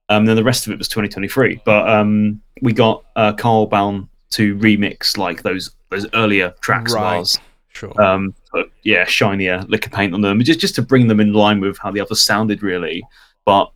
Um, 0.09 0.25
then 0.25 0.35
the 0.35 0.43
rest 0.43 0.67
of 0.67 0.73
it 0.73 0.77
was 0.77 0.87
2023. 0.89 1.61
But 1.65 1.89
um, 1.89 2.39
we 2.61 2.71
got 2.73 3.03
uh, 3.15 3.33
Carl 3.33 3.65
Bown 3.65 4.07
to 4.31 4.55
remix 4.57 5.17
like 5.17 5.41
those 5.41 5.71
those 5.89 6.05
earlier 6.13 6.53
tracks 6.61 6.93
Right. 6.93 7.01
of 7.01 7.17
ours. 7.19 7.39
Sure 7.77 8.01
Um, 8.01 8.33
but 8.51 8.69
yeah, 8.83 9.05
shinier 9.05 9.63
liquor 9.67 9.89
paint 9.89 10.13
on 10.13 10.21
them, 10.21 10.41
just 10.43 10.59
just 10.59 10.75
to 10.75 10.81
bring 10.81 11.07
them 11.07 11.19
in 11.19 11.33
line 11.33 11.59
with 11.61 11.77
how 11.77 11.91
the 11.91 12.01
others 12.01 12.21
sounded, 12.21 12.61
really. 12.63 13.03
But 13.45 13.71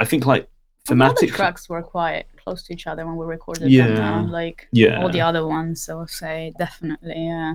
I 0.00 0.04
think 0.04 0.26
like 0.26 0.42
All 0.42 0.48
the 0.84 0.88
thematic, 0.88 1.30
tracks 1.32 1.68
were 1.68 1.82
quite 1.82 2.26
close 2.42 2.62
to 2.64 2.72
each 2.72 2.86
other 2.86 3.06
when 3.06 3.16
we 3.16 3.26
recorded 3.26 3.70
Yeah. 3.70 3.88
them. 3.88 4.26
Now. 4.26 4.32
Like 4.40 4.68
yeah, 4.72 5.00
all 5.02 5.10
the 5.10 5.20
other 5.22 5.46
ones, 5.46 5.82
so 5.82 5.96
I 5.96 6.00
would 6.00 6.10
say 6.10 6.52
definitely. 6.58 7.14
Yeah, 7.16 7.54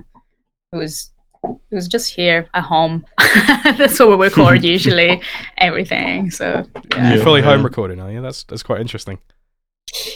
it 0.72 0.76
was. 0.76 1.10
It 1.44 1.74
was 1.74 1.88
just 1.88 2.08
here 2.14 2.46
at 2.54 2.62
home. 2.62 3.04
That's 3.78 3.98
what 3.98 4.16
we 4.16 4.26
record 4.26 4.62
usually. 4.76 5.20
Everything. 5.58 6.30
So 6.30 6.64
yeah, 6.94 7.14
you're 7.14 7.24
fully 7.24 7.42
home 7.42 7.64
recording 7.64 7.98
are 8.00 8.12
you 8.12 8.22
that's 8.22 8.44
that's 8.44 8.62
quite 8.62 8.80
interesting 8.80 9.18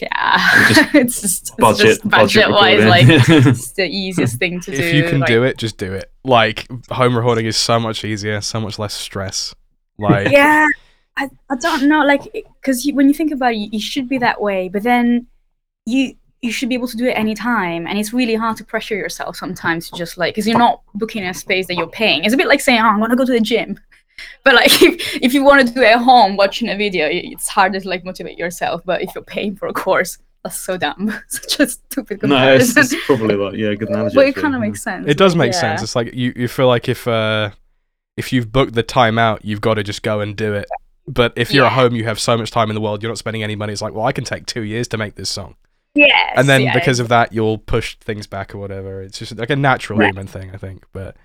yeah. 0.02 0.68
Just 0.68 0.80
it's 0.94 1.20
just 1.20 1.42
it's 1.42 1.50
budget, 1.52 1.86
just 1.86 2.08
budget 2.08 2.50
wise, 2.50 2.78
recording. 2.78 2.88
like 2.88 3.28
it's 3.46 3.72
the 3.72 3.86
easiest 3.86 4.36
thing 4.38 4.60
to 4.60 4.70
do. 4.70 4.76
if 4.76 4.94
you 4.94 5.04
can 5.04 5.20
like, 5.20 5.28
do 5.28 5.42
it, 5.44 5.56
just 5.56 5.78
do 5.78 5.92
it. 5.92 6.10
Like 6.24 6.66
home 6.90 7.16
recording 7.16 7.46
is 7.46 7.56
so 7.56 7.78
much 7.78 8.04
easier, 8.04 8.40
so 8.40 8.60
much 8.60 8.78
less 8.78 8.94
stress. 8.94 9.54
Like 9.98 10.30
yeah 10.30 10.66
I, 11.16 11.30
I 11.50 11.56
don't 11.56 11.88
know 11.88 12.04
like 12.04 12.32
because 12.60 12.88
when 12.92 13.08
you 13.08 13.14
think 13.14 13.32
about 13.32 13.52
it 13.52 13.56
you, 13.56 13.68
you 13.72 13.80
should 13.80 14.08
be 14.08 14.18
that 14.18 14.40
way 14.40 14.68
but 14.68 14.82
then 14.82 15.26
you 15.86 16.14
you 16.42 16.52
should 16.52 16.68
be 16.68 16.74
able 16.74 16.88
to 16.88 16.96
do 16.96 17.06
it 17.06 17.12
anytime 17.12 17.86
and 17.86 17.98
it's 17.98 18.12
really 18.12 18.34
hard 18.34 18.56
to 18.58 18.64
pressure 18.64 18.94
yourself 18.94 19.36
sometimes 19.36 19.88
to 19.88 19.96
just 19.96 20.18
like 20.18 20.34
because 20.34 20.46
you're 20.46 20.58
not 20.58 20.82
booking 20.94 21.24
a 21.24 21.32
space 21.32 21.66
that 21.66 21.76
you're 21.76 21.86
paying 21.88 22.24
it's 22.24 22.34
a 22.34 22.36
bit 22.36 22.46
like 22.46 22.60
saying 22.60 22.80
oh 22.80 22.84
i'm 22.84 23.00
gonna 23.00 23.16
go 23.16 23.24
to 23.24 23.32
the 23.32 23.40
gym 23.40 23.78
but 24.44 24.54
like 24.54 24.70
if, 24.82 25.16
if 25.22 25.34
you 25.34 25.44
want 25.44 25.66
to 25.66 25.74
do 25.74 25.80
it 25.80 25.92
at 25.92 25.98
home 25.98 26.36
watching 26.36 26.68
a 26.68 26.76
video 26.76 27.06
it's 27.10 27.48
harder 27.48 27.80
to 27.80 27.88
like 27.88 28.04
motivate 28.04 28.38
yourself 28.38 28.82
but 28.84 29.02
if 29.02 29.14
you're 29.14 29.24
paying 29.24 29.54
for 29.54 29.68
a 29.68 29.72
course 29.72 30.18
that's 30.42 30.56
so 30.58 30.76
dumb 30.76 31.12
such 31.28 31.60
a 31.60 31.66
stupid 31.68 32.22
no, 32.22 32.54
it's, 32.54 32.76
it's 32.76 32.94
probably 33.06 33.34
like 33.34 33.54
yeah, 33.54 33.74
good 33.74 33.88
analogy. 33.88 34.14
but 34.14 34.26
it 34.26 34.36
kind 34.36 34.54
of 34.54 34.60
makes 34.60 34.82
sense 34.82 35.06
it 35.08 35.16
does 35.16 35.34
make 35.34 35.52
yeah. 35.52 35.60
sense. 35.60 35.82
It's 35.82 35.96
like 35.96 36.14
you, 36.14 36.32
you 36.36 36.48
feel 36.48 36.68
like 36.68 36.88
if 36.88 37.08
uh 37.08 37.50
if 38.16 38.32
you've 38.32 38.50
booked 38.50 38.74
the 38.74 38.82
time 38.82 39.18
out, 39.18 39.44
you've 39.44 39.60
got 39.60 39.74
to 39.74 39.82
just 39.82 40.02
go 40.02 40.20
and 40.20 40.34
do 40.34 40.54
it. 40.54 40.66
But 41.06 41.32
if 41.36 41.52
you're 41.52 41.66
at 41.66 41.72
home, 41.72 41.94
you 41.94 42.04
have 42.04 42.18
so 42.18 42.36
much 42.36 42.50
time 42.50 42.70
in 42.70 42.74
the 42.74 42.80
world, 42.80 43.02
you're 43.02 43.10
not 43.10 43.18
spending 43.18 43.42
any 43.42 43.54
money. 43.54 43.72
It's 43.72 43.82
like, 43.82 43.92
well, 43.92 44.06
I 44.06 44.12
can 44.12 44.24
take 44.24 44.46
two 44.46 44.62
years 44.62 44.88
to 44.88 44.96
make 44.96 45.14
this 45.14 45.30
song, 45.30 45.54
yes, 45.94 46.32
and 46.34 46.48
then 46.48 46.62
yeah, 46.62 46.74
because 46.74 46.98
of 46.98 47.08
that, 47.08 47.32
you'll 47.32 47.58
push 47.58 47.96
things 47.98 48.26
back 48.26 48.54
or 48.54 48.58
whatever. 48.58 49.02
It's 49.02 49.18
just 49.18 49.36
like 49.36 49.50
a 49.50 49.56
natural 49.56 49.98
Right. 49.98 50.08
human 50.08 50.26
thing, 50.26 50.50
I 50.52 50.56
think. 50.56 50.84
But 50.92 51.16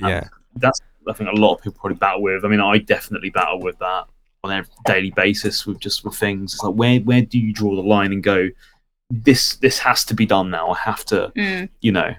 yeah, 0.00 0.28
that's 0.56 0.80
I 1.08 1.12
think 1.12 1.30
a 1.30 1.34
lot 1.34 1.54
of 1.54 1.62
people 1.62 1.78
probably 1.80 1.96
battle 1.96 2.22
with. 2.22 2.44
I 2.44 2.48
mean, 2.48 2.60
I 2.60 2.78
definitely 2.78 3.30
battle 3.30 3.60
with 3.60 3.78
that 3.78 4.04
on 4.44 4.52
a 4.52 4.64
daily 4.86 5.10
basis 5.10 5.66
with 5.66 5.80
just 5.80 6.04
with 6.04 6.14
things. 6.14 6.54
It's 6.54 6.62
like 6.62 6.74
where 6.74 7.00
where 7.00 7.22
do 7.22 7.38
you 7.38 7.52
draw 7.52 7.74
the 7.74 7.82
line 7.82 8.12
and 8.12 8.22
go, 8.22 8.48
this 9.10 9.56
this 9.56 9.78
has 9.80 10.04
to 10.06 10.14
be 10.14 10.26
done 10.26 10.50
now. 10.50 10.70
I 10.70 10.78
have 10.78 11.04
to, 11.06 11.32
Mm. 11.36 11.68
you 11.80 11.92
know, 11.92 12.14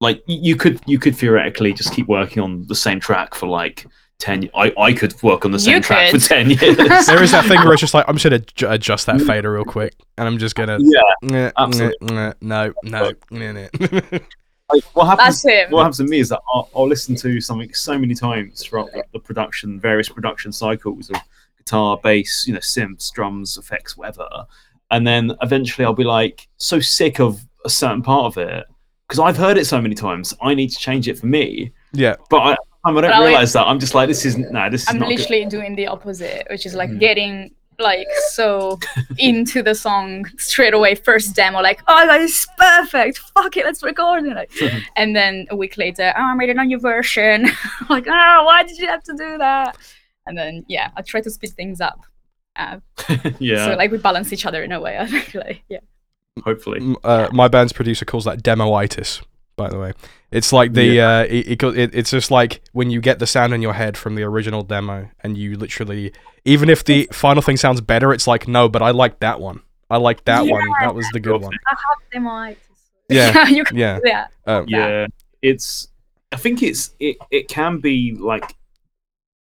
like 0.00 0.22
you 0.26 0.56
could 0.56 0.80
you 0.86 0.98
could 0.98 1.14
theoretically 1.16 1.72
just 1.72 1.92
keep 1.94 2.08
working 2.08 2.42
on 2.42 2.66
the 2.66 2.74
same 2.74 2.98
track 3.00 3.34
for 3.34 3.46
like 3.46 3.86
ten. 4.18 4.48
I 4.54 4.72
I 4.78 4.92
could 4.92 5.14
work 5.22 5.44
on 5.44 5.52
the 5.52 5.58
same 5.58 5.76
You 5.76 5.80
track 5.82 6.10
could. 6.10 6.22
for 6.22 6.28
ten 6.28 6.50
years. 6.50 6.76
there 7.06 7.22
is 7.22 7.30
that 7.32 7.44
thing 7.46 7.60
where 7.62 7.72
it's 7.72 7.80
just 7.80 7.94
like 7.94 8.06
I'm 8.08 8.16
just 8.16 8.24
gonna 8.24 8.40
adj- 8.40 8.72
adjust 8.72 9.06
that 9.06 9.20
fader 9.20 9.52
real 9.52 9.64
quick, 9.64 9.94
and 10.18 10.26
I'm 10.26 10.38
just 10.38 10.54
gonna 10.56 10.78
yeah, 10.80 11.50
absolutely. 11.56 12.08
nyeh, 12.08 12.34
nyeh, 12.40 12.42
no 12.42 12.72
no 12.84 13.12
nyeh, 13.30 13.70
nyeh." 13.70 14.22
Like, 14.72 14.82
what 14.94 15.06
happens? 15.06 15.42
that's 15.42 15.44
him 15.44 15.70
what 15.70 15.82
happens 15.82 15.98
to 15.98 16.04
me 16.04 16.18
is 16.18 16.28
that 16.30 16.40
I'll, 16.52 16.68
I'll 16.74 16.88
listen 16.88 17.14
to 17.16 17.40
something 17.40 17.72
so 17.74 17.98
many 17.98 18.14
times 18.14 18.62
throughout 18.62 18.92
the, 18.92 19.04
the 19.12 19.18
production, 19.20 19.78
various 19.80 20.08
production 20.08 20.52
cycles 20.52 21.10
of 21.10 21.16
guitar, 21.58 21.98
bass, 22.02 22.44
you 22.46 22.54
know, 22.54 22.60
synths, 22.60 23.12
drums, 23.12 23.56
effects, 23.56 23.96
whatever, 23.96 24.28
and 24.90 25.06
then 25.06 25.32
eventually 25.42 25.84
I'll 25.84 25.92
be 25.94 26.04
like 26.04 26.48
so 26.56 26.80
sick 26.80 27.20
of 27.20 27.40
a 27.64 27.70
certain 27.70 28.02
part 28.02 28.24
of 28.26 28.38
it 28.38 28.64
because 29.08 29.18
I've 29.18 29.36
heard 29.36 29.58
it 29.58 29.66
so 29.66 29.80
many 29.80 29.94
times. 29.94 30.34
I 30.42 30.54
need 30.54 30.68
to 30.70 30.78
change 30.78 31.08
it 31.08 31.18
for 31.18 31.26
me, 31.26 31.72
yeah 31.92 32.16
but 32.30 32.38
I, 32.38 32.50
I 32.86 32.92
don't 32.92 32.94
But 32.96 33.04
I- 33.12 33.24
realize 33.26 33.52
that. 33.54 33.66
I'm 33.66 33.78
just 33.80 33.94
like, 33.94 34.08
this 34.08 34.24
isn't. 34.26 34.50
No, 34.52 34.68
this 34.70 34.82
is 34.82 34.88
I'm 34.88 34.98
not. 34.98 35.08
good. 35.08 35.18
literally 35.20 35.44
doing 35.46 35.74
the 35.74 35.86
opposite, 35.86 36.46
which 36.50 36.66
is 36.66 36.74
like 36.74 36.90
Mm. 36.90 37.00
getting 37.00 37.54
like 37.78 38.06
so 38.30 38.78
into 39.18 39.62
the 39.62 39.74
song 39.74 40.24
straight 40.38 40.74
away. 40.74 40.94
First 40.94 41.34
demo, 41.34 41.60
like, 41.60 41.82
oh, 41.88 42.06
that 42.06 42.20
is 42.20 42.46
perfect. 42.58 43.18
Fuck 43.18 43.56
it, 43.56 43.64
let's 43.64 43.82
record 43.82 44.24
it. 44.24 44.34
Like, 44.34 44.52
and 44.96 45.14
then 45.14 45.46
a 45.50 45.56
week 45.56 45.76
later, 45.76 46.12
oh, 46.16 46.22
I 46.22 46.34
made 46.34 46.50
a 46.50 46.64
new 46.64 46.78
version. 46.78 47.48
like, 47.88 48.06
oh, 48.08 48.44
why 48.44 48.62
did 48.62 48.78
you 48.78 48.86
have 48.86 49.02
to 49.04 49.12
do 49.12 49.38
that? 49.38 49.76
And 50.26 50.36
then 50.36 50.64
yeah, 50.68 50.90
I 50.96 51.02
try 51.02 51.20
to 51.20 51.30
speed 51.30 51.50
things 51.50 51.80
up. 51.80 52.00
Uh, 52.56 52.78
yeah, 53.38 53.66
So 53.66 53.76
like 53.76 53.90
we 53.90 53.98
balance 53.98 54.32
each 54.32 54.46
other 54.46 54.62
in 54.62 54.72
a 54.72 54.80
way. 54.80 54.96
I 54.98 55.06
think 55.06 55.34
like 55.34 55.62
yeah. 55.68 55.80
hopefully. 56.44 56.80
M- 56.80 56.96
uh, 57.04 57.28
my 57.32 57.48
band's 57.48 57.72
producer 57.72 58.04
calls 58.04 58.24
that 58.24 58.42
demoitis. 58.42 59.22
By 59.56 59.68
the 59.68 59.78
way, 59.78 59.92
it's 60.32 60.52
like 60.52 60.72
the 60.72 61.00
uh, 61.00 61.20
it, 61.24 61.62
it, 61.62 61.62
it 61.62 61.94
it's 61.94 62.10
just 62.10 62.32
like 62.32 62.60
when 62.72 62.90
you 62.90 63.00
get 63.00 63.20
the 63.20 63.26
sound 63.26 63.54
in 63.54 63.62
your 63.62 63.74
head 63.74 63.96
from 63.96 64.16
the 64.16 64.24
original 64.24 64.62
demo, 64.62 65.08
and 65.20 65.38
you 65.38 65.56
literally, 65.56 66.12
even 66.44 66.68
if 66.68 66.84
the 66.84 67.08
final 67.12 67.42
thing 67.42 67.56
sounds 67.56 67.80
better, 67.80 68.12
it's 68.12 68.26
like 68.26 68.46
no, 68.48 68.68
but 68.68 68.82
I 68.82 68.90
like 68.90 69.20
that 69.20 69.40
one. 69.40 69.60
I 69.90 69.98
like 69.98 70.24
that 70.24 70.46
one. 70.46 70.66
That 70.80 70.94
was 70.94 71.06
the 71.12 71.20
good 71.20 71.40
one. 71.40 71.52
I 71.66 71.70
have 71.70 72.22
demoitis. 72.22 72.56
Yeah, 73.08 73.48
you 73.48 73.64
can, 73.64 73.76
Yeah. 73.76 73.98
yeah. 74.04 74.26
Um, 74.46 74.64
yeah 74.68 75.06
it's 75.44 75.88
i 76.32 76.36
think 76.36 76.62
it's 76.62 76.94
it, 76.98 77.16
it 77.30 77.48
can 77.48 77.78
be 77.78 78.16
like 78.18 78.54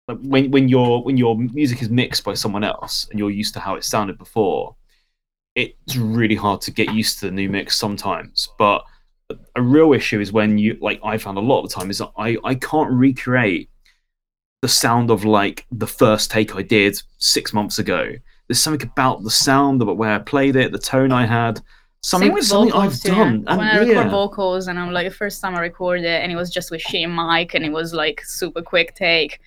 like 0.09 0.17
when 0.21 0.51
when 0.51 0.67
your 0.67 1.01
when 1.03 1.15
your 1.15 1.37
music 1.37 1.81
is 1.81 1.89
mixed 1.89 2.23
by 2.25 2.33
someone 2.33 2.63
else 2.65 3.07
and 3.09 3.17
you're 3.17 3.31
used 3.31 3.53
to 3.53 3.59
how 3.61 3.75
it 3.75 3.83
sounded 3.83 4.17
before 4.17 4.75
it's 5.55 5.95
really 5.95 6.35
hard 6.35 6.59
to 6.59 6.69
get 6.69 6.93
used 6.93 7.17
to 7.19 7.27
the 7.27 7.31
new 7.31 7.49
mix 7.49 7.77
sometimes 7.77 8.49
but 8.59 8.83
a 9.55 9.61
real 9.61 9.93
issue 9.93 10.19
is 10.19 10.33
when 10.33 10.57
you 10.57 10.77
like 10.81 10.99
i 11.03 11.17
found 11.17 11.37
a 11.37 11.41
lot 11.41 11.63
of 11.63 11.69
the 11.69 11.73
time 11.75 11.89
is 11.89 11.97
that 11.97 12.11
i 12.17 12.37
i 12.43 12.53
can't 12.53 12.91
recreate 12.91 13.69
the 14.65 14.69
sound 14.85 15.07
of 15.11 15.23
like 15.25 15.57
the 15.71 15.87
first 16.01 16.25
take 16.31 16.55
i 16.55 16.61
did 16.77 16.93
six 17.19 17.53
months 17.53 17.77
ago 17.83 18.01
there's 18.47 18.59
something 18.65 18.87
about 18.89 19.23
the 19.23 19.29
sound 19.47 19.81
about 19.81 19.97
where 19.97 20.13
i 20.15 20.19
played 20.33 20.55
it 20.55 20.71
the 20.71 20.79
tone 20.93 21.11
i 21.11 21.25
had 21.25 21.55
something, 22.01 22.29
Same 22.29 22.33
with 22.33 22.45
something 22.45 22.71
vocals 22.71 22.93
i've 22.95 23.01
too. 23.01 23.09
done 23.19 23.35
When 23.45 23.59
and 23.59 23.61
I 23.61 23.77
record 23.79 23.95
yeah. 24.05 24.09
vocals 24.09 24.67
and 24.67 24.77
I'm 24.79 24.91
like, 24.91 25.07
the 25.11 25.13
first 25.23 25.41
time 25.41 25.55
I 25.55 25.61
recorded 25.71 26.05
it 26.05 26.19
and 26.21 26.31
it 26.31 26.35
was 26.35 26.51
just 26.57 26.69
with 26.71 26.81
Shane 26.81 27.13
mic 27.15 27.55
and 27.55 27.65
it 27.65 27.71
was 27.79 27.93
like 27.95 28.17
super 28.23 28.61
quick 28.61 28.93
take. 28.95 29.39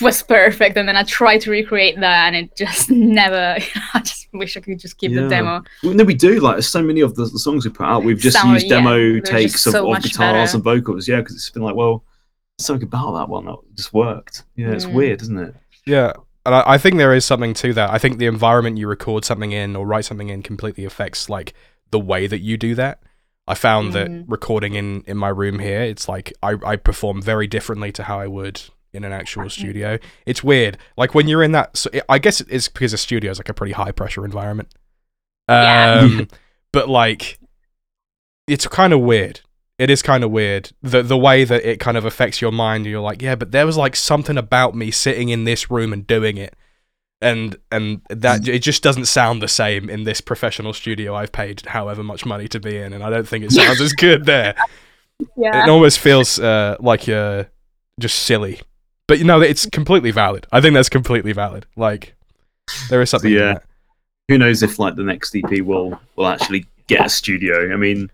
It 0.00 0.04
was 0.04 0.22
perfect. 0.22 0.78
And 0.78 0.88
then 0.88 0.96
I 0.96 1.02
tried 1.02 1.42
to 1.42 1.50
recreate 1.50 2.00
that 2.00 2.20
and 2.28 2.36
it 2.40 2.56
just 2.56 2.90
never 3.20 3.44
I 3.94 4.00
just 4.00 4.26
wish 4.32 4.56
I 4.56 4.60
could 4.60 4.78
just 4.78 4.96
keep 4.96 5.10
Yeah. 5.12 5.22
the 5.24 5.28
demo. 5.28 5.62
Well, 5.82 5.92
no, 5.92 6.04
we 6.04 6.14
do. 6.14 6.40
Like 6.40 6.62
so 6.62 6.82
many 6.82 7.02
of 7.02 7.14
the, 7.14 7.24
the 7.26 7.38
songs 7.38 7.66
we 7.66 7.70
put 7.70 7.84
out, 7.86 8.04
we've 8.04 8.18
just 8.18 8.38
Sound- 8.38 8.54
used 8.54 8.68
demo 8.70 9.20
takes 9.20 9.66
of, 9.66 9.74
of 9.74 10.02
guitars 10.02 10.52
better. 10.52 10.56
and 10.56 10.64
vocals. 10.64 11.06
Yeah, 11.06 11.18
because 11.20 11.36
it's 11.36 11.50
been 11.50 11.62
like, 11.62 11.74
well, 11.76 12.04
something 12.62 12.86
about 12.86 13.12
that 13.12 13.28
one 13.28 13.44
that 13.46 13.56
just 13.74 13.92
worked. 13.92 14.44
Yeah, 14.56 14.70
it's 14.70 14.86
Mm. 14.86 14.92
weird, 14.94 15.22
isn't 15.22 15.38
it? 15.38 15.54
Yeah, 15.86 16.12
and 16.46 16.54
I, 16.54 16.62
I 16.66 16.78
think 16.78 16.96
there 16.96 17.14
is 17.14 17.24
something 17.24 17.54
to 17.54 17.72
that. 17.74 17.90
I 17.90 17.98
think 17.98 18.18
the 18.18 18.26
environment 18.26 18.78
you 18.78 18.86
record 18.88 19.24
something 19.24 19.52
in 19.52 19.76
or 19.76 19.86
write 19.86 20.04
something 20.04 20.28
in 20.28 20.42
completely 20.42 20.84
affects 20.84 21.28
like 21.28 21.54
the 21.90 21.98
way 22.00 22.26
that 22.26 22.38
you 22.40 22.56
do 22.56 22.74
that. 22.76 23.02
I 23.48 23.54
found 23.54 23.90
Mhm. 23.90 23.92
that 23.94 24.24
recording 24.28 24.74
in 24.74 25.02
in 25.06 25.16
my 25.16 25.28
room 25.28 25.58
here, 25.58 25.82
it's 25.82 26.08
like 26.08 26.32
I 26.42 26.56
I 26.64 26.76
perform 26.76 27.20
very 27.20 27.46
differently 27.46 27.90
to 27.92 28.04
how 28.04 28.20
I 28.20 28.26
would 28.28 28.60
in 28.92 29.04
an 29.04 29.12
actual 29.12 29.48
studio. 29.50 29.98
It's 30.26 30.44
weird. 30.44 30.78
Like 30.96 31.14
when 31.14 31.26
you're 31.26 31.42
in 31.42 31.52
that, 31.52 31.76
so 31.76 31.90
I 32.08 32.18
guess 32.18 32.40
it's 32.42 32.68
because 32.68 32.92
a 32.92 32.98
studio 32.98 33.30
is 33.30 33.38
like 33.38 33.48
a 33.48 33.54
pretty 33.54 33.72
high 33.72 33.90
pressure 33.90 34.24
environment. 34.24 34.68
Yeah. 35.48 36.00
Um, 36.02 36.28
but 36.72 36.88
like, 36.88 37.38
it's 38.46 38.66
kind 38.68 38.92
of 38.92 39.00
weird 39.00 39.40
it 39.82 39.90
is 39.90 40.00
kind 40.00 40.22
of 40.22 40.30
weird 40.30 40.70
the 40.80 41.02
the 41.02 41.18
way 41.18 41.42
that 41.44 41.64
it 41.68 41.80
kind 41.80 41.96
of 41.96 42.04
affects 42.04 42.40
your 42.40 42.52
mind. 42.52 42.86
You're 42.86 43.00
like, 43.00 43.20
yeah, 43.20 43.34
but 43.34 43.50
there 43.50 43.66
was 43.66 43.76
like 43.76 43.96
something 43.96 44.38
about 44.38 44.74
me 44.76 44.90
sitting 44.92 45.28
in 45.30 45.42
this 45.44 45.70
room 45.72 45.92
and 45.92 46.06
doing 46.06 46.36
it, 46.36 46.54
and 47.20 47.56
and 47.72 48.00
that 48.08 48.46
it 48.46 48.60
just 48.62 48.82
doesn't 48.82 49.06
sound 49.06 49.42
the 49.42 49.48
same 49.48 49.90
in 49.90 50.04
this 50.04 50.20
professional 50.20 50.72
studio 50.72 51.16
I've 51.16 51.32
paid 51.32 51.62
however 51.66 52.04
much 52.04 52.24
money 52.24 52.46
to 52.48 52.60
be 52.60 52.76
in, 52.76 52.92
and 52.92 53.02
I 53.02 53.10
don't 53.10 53.26
think 53.26 53.44
it 53.44 53.50
sounds 53.52 53.80
as 53.80 53.92
good 53.92 54.24
there. 54.24 54.54
Yeah. 55.36 55.64
It 55.64 55.68
almost 55.68 56.00
feels 56.00 56.40
uh, 56.40 56.74
like 56.80 57.06
you're 57.06 57.46
just 58.00 58.20
silly, 58.24 58.60
but 59.06 59.18
you 59.20 59.24
know 59.24 59.40
it's 59.40 59.66
completely 59.66 60.10
valid. 60.10 60.48
I 60.50 60.60
think 60.60 60.74
that's 60.74 60.88
completely 60.88 61.32
valid. 61.32 61.64
Like 61.76 62.16
there 62.90 63.00
is 63.00 63.10
something. 63.10 63.30
in 63.30 63.38
Yeah. 63.38 63.58
who 64.26 64.36
knows 64.38 64.64
if 64.64 64.80
like 64.80 64.96
the 64.96 65.04
next 65.04 65.36
EP 65.36 65.60
will 65.62 66.00
will 66.16 66.26
actually 66.26 66.66
get 66.88 67.06
a 67.06 67.08
studio. 67.08 67.72
I 67.72 67.76
mean, 67.76 68.10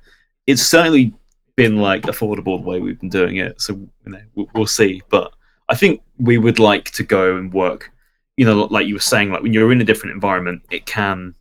it's 0.46 0.60
certainly 0.60 1.14
been 1.58 1.78
like 1.78 2.02
affordable 2.02 2.62
the 2.62 2.68
way 2.68 2.78
we've 2.78 3.00
been 3.00 3.08
doing 3.08 3.38
it, 3.38 3.60
so 3.60 3.74
you 3.74 4.12
know 4.12 4.20
we'll, 4.36 4.48
we'll 4.54 4.66
see. 4.66 5.02
But 5.10 5.32
I 5.68 5.74
think 5.74 6.00
we 6.16 6.38
would 6.38 6.60
like 6.60 6.92
to 6.92 7.02
go 7.02 7.36
and 7.36 7.52
work. 7.52 7.90
You 8.36 8.46
know, 8.46 8.62
like 8.66 8.86
you 8.86 8.94
were 8.94 9.00
saying, 9.00 9.32
like 9.32 9.42
when 9.42 9.52
you're 9.52 9.72
in 9.72 9.80
a 9.80 9.84
different 9.84 10.14
environment, 10.14 10.62
it 10.70 10.86
can 10.86 11.34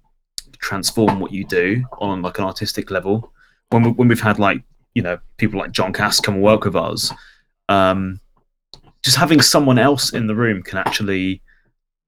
transform 0.57 1.19
what 1.19 1.31
you 1.31 1.45
do 1.45 1.85
on 1.99 2.23
like 2.23 2.39
an 2.39 2.45
artistic 2.45 2.89
level. 2.89 3.31
When 3.69 3.83
we, 3.83 3.91
when 3.91 4.07
we've 4.07 4.19
had 4.19 4.39
like 4.39 4.63
you 4.95 5.03
know 5.03 5.19
people 5.37 5.59
like 5.59 5.71
John 5.71 5.93
Cass 5.93 6.19
come 6.19 6.41
work 6.41 6.65
with 6.65 6.75
us, 6.75 7.13
um, 7.69 8.19
just 9.03 9.17
having 9.17 9.39
someone 9.39 9.77
else 9.77 10.13
in 10.13 10.25
the 10.25 10.35
room 10.35 10.63
can 10.63 10.79
actually 10.79 11.43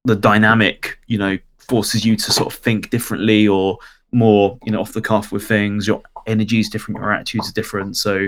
the 0.05 0.15
dynamic 0.15 0.97
you 1.05 1.19
know 1.19 1.37
forces 1.59 2.03
you 2.03 2.15
to 2.15 2.31
sort 2.31 2.51
of 2.51 2.59
think 2.59 2.89
differently 2.89 3.47
or 3.47 3.77
more 4.11 4.57
you 4.65 4.71
know 4.71 4.81
off 4.81 4.93
the 4.93 5.01
cuff 5.01 5.31
with 5.31 5.47
things 5.47 5.85
your 5.85 6.01
energy 6.27 6.59
is 6.59 6.69
different 6.69 6.99
your 6.99 7.11
attitudes 7.11 7.49
are 7.49 7.53
different 7.53 7.95
so 7.97 8.27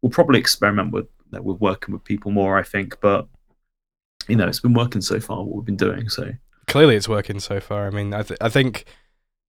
we'll 0.00 0.10
probably 0.10 0.38
experiment 0.38 0.92
with 0.92 1.06
that 1.30 1.44
with 1.44 1.60
working 1.60 1.92
with 1.92 2.04
people 2.04 2.30
more 2.30 2.58
i 2.58 2.62
think 2.62 3.00
but 3.00 3.26
you 4.28 4.36
know 4.36 4.46
it's 4.46 4.60
been 4.60 4.74
working 4.74 5.00
so 5.00 5.18
far 5.20 5.42
what 5.42 5.56
we've 5.56 5.64
been 5.64 5.76
doing 5.76 6.08
so 6.08 6.32
clearly 6.66 6.96
it's 6.96 7.08
working 7.08 7.38
so 7.38 7.60
far. 7.60 7.86
I 7.86 7.90
mean, 7.90 8.14
I, 8.14 8.22
th- 8.22 8.38
I 8.40 8.48
think 8.48 8.86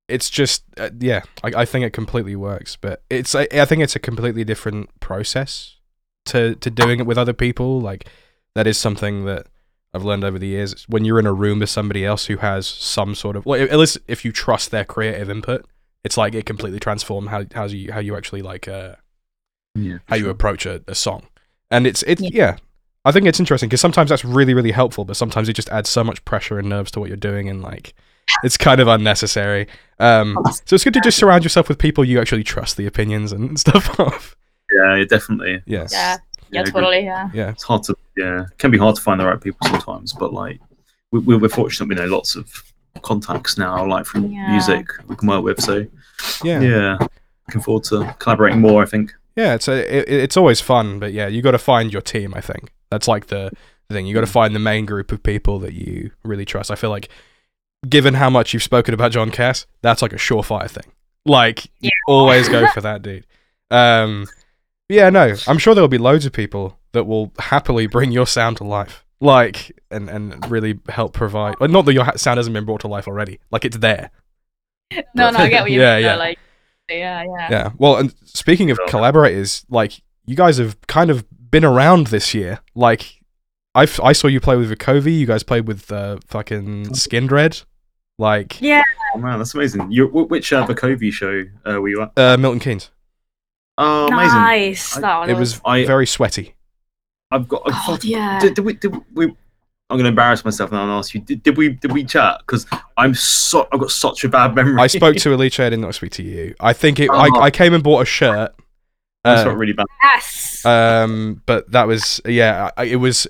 it's 0.08 0.30
just 0.30 0.64
uh, 0.78 0.90
yeah, 1.00 1.22
I, 1.44 1.62
I 1.62 1.66
think 1.66 1.86
it 1.86 1.92
completely 1.94 2.36
works, 2.36 2.76
but 2.76 3.02
it's 3.10 3.34
I, 3.34 3.48
I 3.54 3.66
think 3.66 3.82
it's 3.82 3.96
a 3.96 4.00
completely 4.00 4.44
different 4.44 5.00
process 5.00 5.78
to 6.26 6.56
to 6.56 6.70
doing 6.70 7.00
it 7.00 7.06
with 7.06 7.18
other 7.18 7.34
people. 7.34 7.80
Like 7.80 8.08
that 8.56 8.68
is 8.68 8.78
something 8.78 9.26
that 9.26 9.48
I've 9.94 10.04
learned 10.04 10.24
over 10.24 10.38
the 10.38 10.48
years. 10.48 10.86
When 10.90 11.06
you're 11.06 11.20
in 11.20 11.26
a 11.26 11.34
room 11.34 11.60
with 11.60 11.70
somebody 11.70 12.06
else 12.06 12.26
who 12.26 12.38
has 12.38 12.68
some 12.68 13.16
sort 13.16 13.36
of, 13.36 13.46
well, 13.46 13.62
at 13.62 13.78
least 13.78 14.00
if 14.08 14.26
you 14.26 14.32
trust 14.32 14.72
their 14.72 14.84
creative 14.84 15.30
input, 15.30 15.66
it's 16.03 16.17
like 16.17 16.33
it 16.36 16.45
completely 16.45 16.79
transforms 16.79 17.29
how 17.29 17.45
how 17.53 17.65
you 17.65 17.91
how 17.91 18.00
you 18.00 18.15
actually 18.15 18.41
like 18.41 18.67
uh, 18.67 18.95
yeah 19.75 19.98
how 20.07 20.15
you 20.15 20.29
approach 20.29 20.65
a, 20.65 20.81
a 20.88 20.95
song. 20.95 21.24
And 21.72 21.88
it's 21.88 22.03
it's 22.03 22.22
Yeah. 22.22 22.29
yeah. 22.33 22.57
I 23.05 23.12
think 23.12 23.25
it's 23.27 23.39
interesting 23.39 23.67
because 23.67 23.81
sometimes 23.81 24.10
that's 24.10 24.24
really 24.24 24.53
really 24.53 24.72
helpful, 24.72 25.03
but 25.05 25.17
sometimes 25.17 25.50
it 25.50 25.53
just 25.53 25.69
adds 25.69 25.89
so 25.89 26.03
much 26.03 26.24
pressure 26.25 26.57
and 26.60 26.69
nerves 26.69 26.91
to 26.91 27.00
what 27.00 27.07
you're 27.10 27.17
doing, 27.17 27.50
and 27.50 27.62
like 27.62 27.93
it's 28.43 28.55
kind 28.57 28.79
of 28.79 28.88
unnecessary. 28.88 29.67
Um, 30.00 30.38
so 30.65 30.75
it's 30.75 30.83
good 30.86 30.93
to 30.93 31.01
just 31.01 31.17
surround 31.17 31.43
yourself 31.43 31.67
with 31.69 31.77
people 31.77 32.05
you 32.05 32.19
actually 32.22 32.43
trust 32.43 32.77
the 32.77 32.86
opinions 32.88 33.31
and 33.33 33.60
stuff 33.65 34.00
of. 34.00 34.36
yeah 34.74 35.03
definitely 35.10 35.62
Yes. 35.65 35.91
Yeah. 35.93 36.17
Yeah, 36.51 36.62
agree. 36.62 36.72
totally. 36.72 37.03
Yeah. 37.05 37.29
Yeah. 37.33 37.50
it's 37.50 37.63
hard 37.63 37.83
to 37.83 37.95
yeah 38.15 38.43
it 38.43 38.57
can 38.57 38.72
be 38.72 38.77
hard 38.77 38.95
to 38.95 39.01
find 39.01 39.19
the 39.19 39.25
right 39.25 39.41
people 39.41 39.67
sometimes 39.67 40.13
but 40.13 40.31
like 40.33 40.60
we, 41.12 41.19
we- 41.19 41.36
we're 41.38 41.50
fortunate 41.50 41.89
we 41.89 41.95
know 41.95 42.05
lots 42.05 42.36
of 42.36 42.48
contacts 43.03 43.57
now 43.57 43.86
like 43.86 44.05
from 44.05 44.31
Yeah. 44.31 44.51
music 44.51 44.88
we 45.07 45.15
can 45.15 45.27
work 45.27 45.43
with 45.43 45.62
so 45.62 45.86
Yeah. 46.43 46.60
yeah 46.62 46.98
looking 47.48 47.62
forward 47.62 47.83
to 47.86 48.15
collaborating 48.19 48.62
more 48.62 48.81
i 48.81 48.86
think 48.86 49.13
Yeah, 49.36 49.55
it's 49.55 49.67
a, 49.67 49.77
it, 49.98 50.05
it's 50.10 50.38
always 50.38 50.62
fun, 50.62 51.00
but 51.00 51.12
yeah, 51.12 51.25
you 51.27 51.41
got 51.41 51.51
to 51.57 51.57
find 51.57 51.91
your 51.91 52.03
team. 52.03 52.36
I 52.36 52.41
think 52.41 52.72
that's 52.91 53.07
like 53.07 53.25
the, 53.33 53.50
the 53.88 53.95
thing. 53.95 54.05
You 54.05 54.13
got 54.13 54.22
to 54.22 54.27
find 54.39 54.53
the 54.53 54.60
main 54.60 54.86
group 54.86 55.12
of 55.12 55.24
people 55.24 55.57
that 55.65 55.74
you 55.74 56.12
really 56.24 56.46
trust. 56.46 56.70
I 56.70 56.75
feel 56.75 56.92
like, 56.92 57.09
given 57.89 58.13
how 58.13 58.29
much 58.29 58.53
you've 58.53 58.61
spoken 58.61 58.94
about 58.94 59.11
John 59.11 59.31
Cass, 59.31 59.66
that's 59.81 60.03
like 60.03 60.13
a 60.13 60.18
surefire 60.18 60.70
thing. 60.70 60.85
Like, 61.25 61.66
you 61.79 61.89
always 62.07 62.48
go 62.48 62.68
for 62.75 62.81
that 62.81 63.01
dude. 63.01 63.25
Um, 63.72 64.27
yeah, 64.87 65.09
no, 65.09 65.33
I'm 65.48 65.57
sure 65.57 65.74
there'll 65.74 65.87
be 65.87 65.98
loads 65.98 66.27
of 66.27 66.31
people 66.31 66.77
that 66.92 67.05
will 67.05 67.31
happily 67.39 67.87
bring 67.87 68.11
your 68.11 68.27
sound 68.27 68.57
to 68.57 68.63
life, 68.63 69.03
like, 69.24 69.72
and 69.90 70.09
and 70.09 70.50
really 70.51 70.79
help 70.90 71.14
provide. 71.14 71.59
Well, 71.59 71.70
not 71.70 71.86
that 71.86 71.94
your 71.94 72.05
sound 72.18 72.38
hasn't 72.38 72.53
been 72.53 72.66
brought 72.66 72.81
to 72.81 72.88
life 72.88 73.07
already. 73.07 73.40
Like, 73.51 73.66
it's 73.66 73.77
there. 73.77 74.12
No, 75.16 75.31
no, 75.31 75.40
I 75.40 75.50
get 75.50 75.62
what 75.64 75.72
you 75.72 75.79
Yeah, 75.81 75.96
mean. 75.96 76.03
yeah. 76.03 76.14
though, 76.14 76.20
Like, 76.20 76.40
yeah, 76.90 77.24
yeah. 77.24 77.48
Yeah. 77.50 77.70
Well, 77.79 77.96
and 77.98 78.14
speaking 78.25 78.70
of 78.70 78.77
collaborators, 78.88 79.66
like 79.70 80.01
you 80.25 80.36
guys 80.36 80.57
have 80.57 80.79
kind 80.88 81.09
of 81.09 81.25
been 81.50 81.66
around 81.66 82.07
this 82.07 82.33
year. 82.36 82.59
Like, 82.75 83.22
I 83.74 83.88
I 84.03 84.12
saw 84.14 84.27
you 84.27 84.40
play 84.40 84.55
with 84.55 84.70
Vukovi. 84.72 85.18
You 85.18 85.25
guys 85.25 85.42
played 85.42 85.68
with 85.68 85.92
uh, 85.92 86.18
fucking 86.27 86.88
Skindred. 86.90 87.64
Like 88.20 88.62
Yeah. 88.62 88.83
oh 89.16 89.18
man 89.18 89.40
that's 89.40 89.55
amazing 89.55 89.92
you 89.92 90.07
wh- 90.07 90.29
which 90.29 90.53
uh, 90.53 90.68
Vukovi 90.68 91.12
show 91.12 91.44
uh, 91.66 91.81
were 91.81 91.90
you 91.90 92.01
at 92.03 92.12
uh, 92.16 92.38
Milton 92.38 92.59
Keynes. 92.59 92.92
oh 93.79 94.07
amazing 94.07 94.38
Nice. 94.40 94.98
I- 94.98 95.01
That 95.01 95.29
It 95.29 95.38
was 95.38 95.59
I- 95.66 95.86
very 95.86 96.05
sweaty. 96.05 96.52
I've 97.33 97.48
got 97.48 97.61
I've 97.65 97.74
God, 97.74 97.87
got- 97.87 98.03
yeah. 98.05 98.39
did, 98.39 98.53
did 98.55 98.63
we 98.65 98.74
did 98.74 98.96
we 99.13 99.25
i'm 99.25 99.98
going 99.98 100.03
to 100.03 100.09
embarrass 100.09 100.46
myself 100.46 100.72
now 100.72 100.83
and 100.83 100.91
ask 100.91 101.13
you 101.13 101.19
did, 101.22 101.43
did 101.43 101.57
we 101.57 101.69
did 101.69 101.91
we 101.91 102.03
chat 102.03 102.39
because 102.46 102.65
i'm 102.98 103.13
so 103.13 103.67
i've 103.72 103.79
got 103.79 103.91
such 103.91 104.24
a 104.24 104.29
bad 104.29 104.55
memory 104.55 104.79
I 104.81 104.87
spoke 104.87 105.17
to 105.17 105.33
Alicia. 105.35 105.65
I 105.65 105.69
did 105.69 105.79
not 105.79 105.93
speak 105.96 106.11
to 106.13 106.24
you. 106.24 106.55
I 106.59 106.74
think 106.74 107.00
it. 107.00 107.09
Oh. 107.11 107.15
I, 107.15 107.46
I 107.46 107.51
came 107.51 107.74
and 107.74 107.83
bought 107.83 108.01
a 108.01 108.05
shirt. 108.05 108.55
that's 109.24 109.41
Uh, 109.41 109.46
not 109.46 109.57
really 109.57 109.74
bad 109.74 109.85
Yes. 110.01 110.65
Um, 110.65 111.41
but 111.46 111.69
that 111.72 111.87
was 111.87 112.22
yeah. 112.25 112.69
I, 112.77 112.85
it 112.85 112.96
was. 112.96 113.27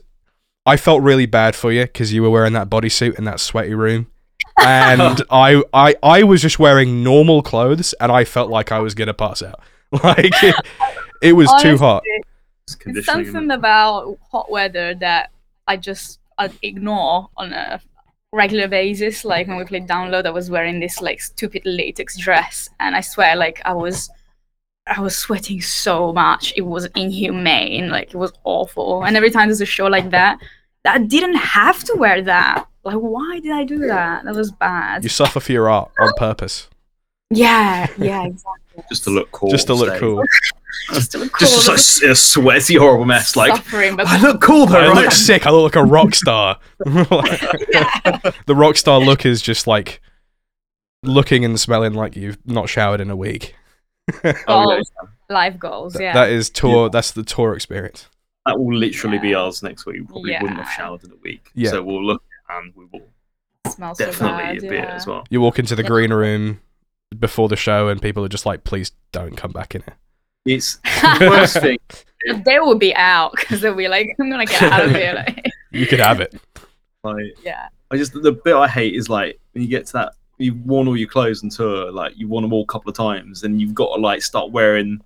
I 0.65 0.77
felt 0.77 1.01
really 1.01 1.25
bad 1.25 1.55
for 1.55 1.71
you 1.71 1.81
because 1.83 2.13
you 2.13 2.21
were 2.21 2.29
wearing 2.29 2.53
that 2.53 2.69
bodysuit 2.69 3.17
in 3.17 3.25
that 3.25 3.39
sweaty 3.39 3.73
room, 3.73 4.07
and 4.59 5.21
I, 5.29 5.61
I, 5.73 5.95
I 6.03 6.23
was 6.23 6.41
just 6.41 6.59
wearing 6.59 7.03
normal 7.03 7.41
clothes, 7.41 7.93
and 7.99 8.11
I 8.11 8.23
felt 8.23 8.49
like 8.51 8.71
I 8.71 8.79
was 8.79 8.93
gonna 8.95 9.13
pass 9.13 9.41
out. 9.41 9.59
Like 10.03 10.31
it, 10.43 10.55
it 11.21 11.33
was 11.33 11.51
too 11.61 11.77
hot. 11.77 12.03
It's 12.67 12.77
It's 12.85 13.05
something 13.05 13.51
about 13.51 14.17
hot 14.31 14.49
weather 14.49 14.95
that 14.95 15.31
I 15.67 15.77
just 15.77 16.19
I 16.37 16.49
ignore 16.61 17.29
on 17.37 17.53
a 17.53 17.81
regular 18.31 18.67
basis. 18.67 19.23
Like 19.23 19.47
when 19.47 19.57
we 19.57 19.65
played 19.65 19.87
Download, 19.87 20.25
I 20.25 20.31
was 20.31 20.49
wearing 20.49 20.79
this 20.79 21.01
like 21.01 21.21
stupid 21.21 21.63
latex 21.65 22.17
dress, 22.17 22.69
and 22.79 22.95
I 22.95 23.01
swear, 23.01 23.35
like 23.35 23.61
I 23.65 23.73
was, 23.73 24.09
I 24.87 24.99
was 24.99 25.15
sweating 25.15 25.61
so 25.61 26.13
much. 26.13 26.53
It 26.55 26.61
was 26.61 26.85
inhumane. 26.95 27.89
Like 27.89 28.09
it 28.13 28.17
was 28.17 28.33
awful. 28.43 29.03
And 29.03 29.15
every 29.15 29.29
time 29.29 29.47
there's 29.47 29.61
a 29.61 29.65
show 29.65 29.87
like 29.87 30.09
that, 30.11 30.39
that 30.83 30.95
I 30.95 30.99
didn't 30.99 31.35
have 31.35 31.83
to 31.85 31.95
wear 31.95 32.21
that. 32.23 32.67
Like 32.83 32.95
why 32.95 33.39
did 33.41 33.51
I 33.51 33.63
do 33.63 33.79
that? 33.87 34.25
That 34.25 34.35
was 34.35 34.51
bad. 34.51 35.03
You 35.03 35.09
suffer 35.09 35.39
for 35.39 35.51
your 35.51 35.69
art 35.69 35.91
on 35.99 36.11
purpose, 36.17 36.67
Yeah, 37.35 37.87
yeah, 37.97 38.25
exactly. 38.25 38.83
just 38.89 39.03
to 39.05 39.09
look 39.09 39.31
cool 39.31 39.49
just 39.49 39.67
to 39.67 39.73
look 39.73 39.89
stay. 39.89 39.99
cool. 39.99 40.23
Just 40.91 41.11
to 41.13 41.19
look 41.19 41.39
just 41.39 41.65
cool, 41.67 41.77
such 41.77 42.09
a 42.09 42.15
sweaty 42.15 42.75
horrible 42.75 43.05
mess 43.05 43.35
like 43.37 43.55
suffering, 43.55 43.95
i 43.99 44.19
look 44.19 44.41
cool 44.41 44.65
though 44.65 44.79
I 44.79 44.87
right 44.89 45.03
look 45.03 45.11
sick. 45.13 45.45
I 45.45 45.51
look 45.51 45.63
like 45.75 45.81
a 45.81 45.85
rock 45.87 46.13
star. 46.15 46.59
the 46.79 48.53
rock 48.55 48.75
star 48.75 48.99
look 48.99 49.25
is 49.25 49.41
just 49.41 49.65
like 49.67 50.01
looking 51.03 51.45
and 51.45 51.57
smelling 51.59 51.93
like 51.93 52.15
you've 52.15 52.37
not 52.45 52.69
showered 52.69 52.99
in 53.01 53.09
a 53.09 53.15
week. 53.15 53.55
Oh, 54.13 54.19
yeah. 54.25 54.33
goals, 54.47 54.91
life 55.29 55.59
goals. 55.59 55.93
Th- 55.93 56.01
Yeah. 56.03 56.13
That 56.13 56.31
is 56.31 56.49
tour. 56.49 56.89
That's 56.89 57.11
the 57.11 57.23
tour 57.23 57.53
experience. 57.53 58.09
that 58.45 58.59
will 58.59 58.75
literally 58.75 59.19
be 59.19 59.33
ours 59.35 59.63
next 59.63 59.85
week 59.85 59.97
we 60.01 60.05
probably 60.05 60.35
wouldn't 60.41 60.59
have 60.59 60.69
showered 60.73 61.03
in 61.03 61.11
a 61.11 61.15
week 61.23 61.49
Yeah. 61.53 61.69
so 61.69 61.83
we'll 61.83 62.03
look 62.03 62.23
and 62.49 62.73
we 62.75 62.85
will 62.91 63.07
smells 63.71 63.99
so 63.99 64.07
definitely 64.07 64.43
bad, 64.43 64.57
a 64.57 64.69
bit 64.69 64.85
as 64.89 65.07
well 65.07 65.23
You 65.29 65.39
walk 65.39 65.59
into 65.59 65.75
the 65.75 65.83
Yeah. 65.83 65.87
green 65.87 66.11
room 66.13 66.59
before 67.19 67.47
the 67.49 67.55
show, 67.55 67.87
and 67.89 68.01
people 68.01 68.23
are 68.23 68.29
just 68.29 68.45
like, 68.45 68.63
"Please 68.63 68.91
don't 69.11 69.35
come 69.35 69.51
back 69.51 69.75
in 69.75 69.81
here." 69.81 69.95
it's 70.45 70.75
the 71.01 71.27
worst 71.29 71.57
thing 71.61 71.77
They 72.45 72.59
will 72.59 72.75
be 72.77 72.93
out 72.95 73.31
because 73.31 73.61
they'll 73.61 73.75
be 73.75 73.87
like, 73.87 74.13
"I'm 74.19 74.29
gonna 74.29 74.45
get 74.45 74.61
out 74.63 74.85
of 74.85 74.91
here." 74.91 75.13
Like, 75.15 75.45
You 75.71 75.87
could 75.87 75.99
have 75.99 76.19
it. 76.19 76.35
like 77.03 77.25
yeah, 77.43 77.67
I 77.91 77.97
just 77.97 78.13
the 78.13 78.31
bit 78.31 78.55
I 78.55 78.67
hate 78.67 78.95
is 78.95 79.09
like 79.09 79.39
when 79.53 79.63
you 79.63 79.69
get 79.69 79.85
to 79.87 79.93
that 79.93 80.13
you've 80.39 80.59
worn 80.65 80.87
all 80.87 80.97
your 80.97 81.07
clothes 81.07 81.43
on 81.43 81.49
tour, 81.49 81.91
like 81.91 82.13
you've 82.17 82.29
worn 82.29 82.41
them 82.41 82.51
all 82.53 82.63
a 82.63 82.67
couple 82.67 82.89
of 82.89 82.95
times, 82.97 83.43
and 83.43 83.61
you've 83.61 83.73
got 83.75 83.95
to 83.95 84.01
like 84.01 84.21
start 84.21 84.51
wearing 84.51 84.99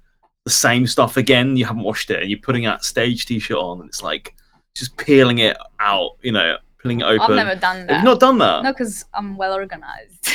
the 0.46 0.52
same 0.52 0.88
stuff 0.88 1.18
again. 1.18 1.58
You 1.58 1.66
haven't 1.66 1.84
washed 1.84 2.10
it, 2.10 2.22
and 2.22 2.30
you're 2.32 2.40
putting 2.40 2.64
that 2.64 2.84
stage 2.84 3.26
t-shirt 3.26 3.58
on, 3.58 3.82
and 3.82 3.90
it's 3.90 4.02
like 4.02 4.34
just 4.76 4.96
peeling 4.98 5.40
it 5.40 5.58
out, 5.80 6.12
you 6.22 6.32
know, 6.32 6.58
peeling 6.88 7.02
it 7.02 7.22
I've 7.22 7.30
never 7.30 7.56
done 7.56 7.78
Have 7.78 7.88
that. 7.88 8.00
you 8.00 8.04
not 8.06 8.20
done 8.20 8.38
that? 8.40 8.64
No, 8.64 8.72
because 8.74 9.06
I'm 9.14 9.38
well 9.38 9.54
organized. 9.54 10.28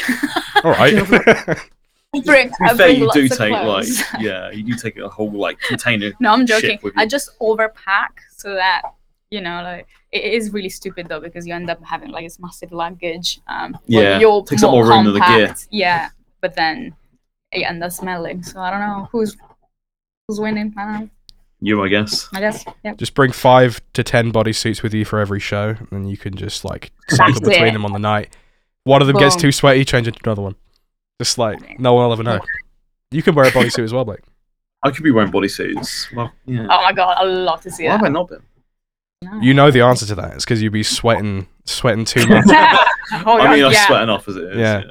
All 0.65 0.73
right. 0.73 0.95
I 2.15 2.21
bring, 2.21 2.49
to 2.51 2.57
be 2.61 2.65
I 2.65 2.69
fair, 2.69 2.77
bring 2.77 3.01
you 3.01 3.11
do 3.13 3.25
of 3.25 3.31
take 3.39 3.53
like 3.53 3.87
yeah, 4.21 4.51
you 4.51 4.63
do 4.63 4.75
take 4.75 4.99
a 4.99 5.09
whole 5.09 5.31
like 5.31 5.59
container. 5.61 6.13
no, 6.21 6.31
I'm 6.33 6.47
joking. 6.47 6.79
I 6.97 7.07
just 7.07 7.39
overpack 7.41 8.11
so 8.37 8.55
that 8.55 8.83
you 9.31 9.41
know, 9.41 9.63
like 9.63 9.87
it 10.11 10.25
is 10.25 10.53
really 10.53 10.69
stupid 10.69 11.09
though 11.09 11.21
because 11.21 11.47
you 11.47 11.55
end 11.55 11.71
up 11.71 11.83
having 11.83 12.11
like 12.11 12.27
this 12.27 12.39
massive 12.39 12.71
luggage. 12.71 13.41
Um, 13.47 13.79
Yeah, 13.87 14.19
you're 14.19 14.45
takes 14.45 14.63
up 14.63 14.73
more 14.73 14.87
room 14.87 15.05
than 15.07 15.15
the 15.15 15.21
gear. 15.21 15.55
Yeah, 15.71 16.11
but 16.43 16.55
then 16.55 16.95
it 17.51 17.63
ends 17.63 17.83
up 17.83 17.93
smelling. 17.93 18.43
So 18.43 18.61
I 18.61 18.71
don't 18.71 18.81
know 18.81 19.09
who's 19.11 19.37
Who's 20.29 20.41
winning? 20.41 20.73
I 20.77 20.85
don't 20.85 20.93
know. 21.01 21.11
You, 21.65 21.81
I 21.85 21.89
guess. 21.89 22.29
I 22.35 22.41
guess. 22.41 22.65
Yeah. 22.85 22.95
Just 22.95 23.15
bring 23.15 23.31
five 23.31 23.81
to 23.93 24.03
ten 24.03 24.33
bodysuits 24.33 24.83
with 24.83 24.93
you 24.93 25.05
for 25.05 25.21
every 25.21 25.39
show, 25.39 25.77
and 25.93 26.11
you 26.11 26.17
can 26.17 26.35
just 26.35 26.65
like 26.65 26.91
cycle 27.09 27.35
That's 27.35 27.41
between 27.41 27.69
it. 27.69 27.73
them 27.73 27.85
on 27.85 27.93
the 27.93 28.01
night. 28.01 28.37
One 28.83 29.01
of 29.01 29.07
them 29.07 29.17
gets 29.17 29.37
too 29.37 29.53
sweaty, 29.53 29.85
change 29.85 30.09
into 30.09 30.19
another 30.25 30.43
one. 30.43 30.57
Just 31.21 31.39
like 31.39 31.79
no 31.79 31.95
one 31.95 32.07
will 32.07 32.13
ever 32.13 32.25
know. 32.25 32.41
You 33.13 33.23
can 33.23 33.37
wear 33.37 33.47
a 33.47 33.51
bodysuit 33.53 33.85
as 33.85 33.93
well, 33.93 34.05
Blake. 34.05 34.23
I 34.83 34.91
could 34.91 35.05
be 35.05 35.13
wearing 35.13 35.31
bodysuits. 35.31 36.13
Well, 36.17 36.33
yeah. 36.47 36.67
Oh 36.69 36.83
my 36.83 36.93
god, 36.93 37.17
I'd 37.21 37.29
love 37.29 37.61
to 37.61 37.71
see 37.71 37.85
Why 37.85 37.93
have 37.93 38.03
I 38.03 38.09
not 38.09 38.29
been? 38.29 38.43
You 39.41 39.55
know 39.55 39.71
the 39.71 39.83
answer 39.83 40.05
to 40.07 40.17
that. 40.17 40.35
It's 40.35 40.45
because 40.45 40.61
you'd 40.61 40.73
be 40.73 40.83
sweating, 40.83 41.47
sweating 41.65 42.05
too 42.05 42.27
much. 42.27 42.45
oh, 42.49 42.87
I 43.13 43.55
mean, 43.55 43.65
I'm 43.65 43.71
yeah. 43.71 43.87
sweating 43.87 44.09
off 44.09 44.27
as 44.27 44.35
it 44.35 44.45
is. 44.45 44.57
Yeah. 44.57 44.83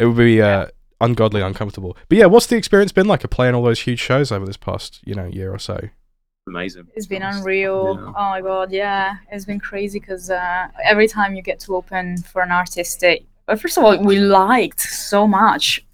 it 0.00 0.06
would 0.06 0.16
be 0.16 0.42
uh, 0.42 0.66
ungodly 1.00 1.42
uncomfortable. 1.42 1.96
But 2.08 2.18
yeah, 2.18 2.26
what's 2.26 2.46
the 2.46 2.56
experience 2.56 2.90
been 2.90 3.06
like 3.06 3.22
of 3.22 3.30
playing 3.30 3.54
all 3.54 3.62
those 3.62 3.82
huge 3.82 4.00
shows 4.00 4.32
over 4.32 4.44
this 4.44 4.56
past 4.56 4.98
you 5.04 5.14
know 5.14 5.26
year 5.26 5.54
or 5.54 5.60
so? 5.60 5.90
Amazing. 6.48 6.86
It's 6.96 7.06
been 7.06 7.22
unreal. 7.22 7.96
Yeah. 7.98 8.12
Oh 8.20 8.28
my 8.34 8.40
god, 8.40 8.70
yeah, 8.72 9.16
it's 9.32 9.44
been 9.44 9.60
crazy 9.60 9.98
because 10.00 10.30
uh, 10.30 10.68
every 10.84 11.08
time 11.08 11.34
you 11.36 11.42
get 11.42 11.58
to 11.60 11.76
open 11.76 12.18
for 12.30 12.42
an 12.42 12.50
artist, 12.50 13.00
that 13.00 13.18
but 13.46 13.60
first 13.60 13.76
of 13.78 13.84
all, 13.84 13.96
we 14.02 14.18
liked 14.18 14.80
so 14.80 15.26
much 15.26 15.84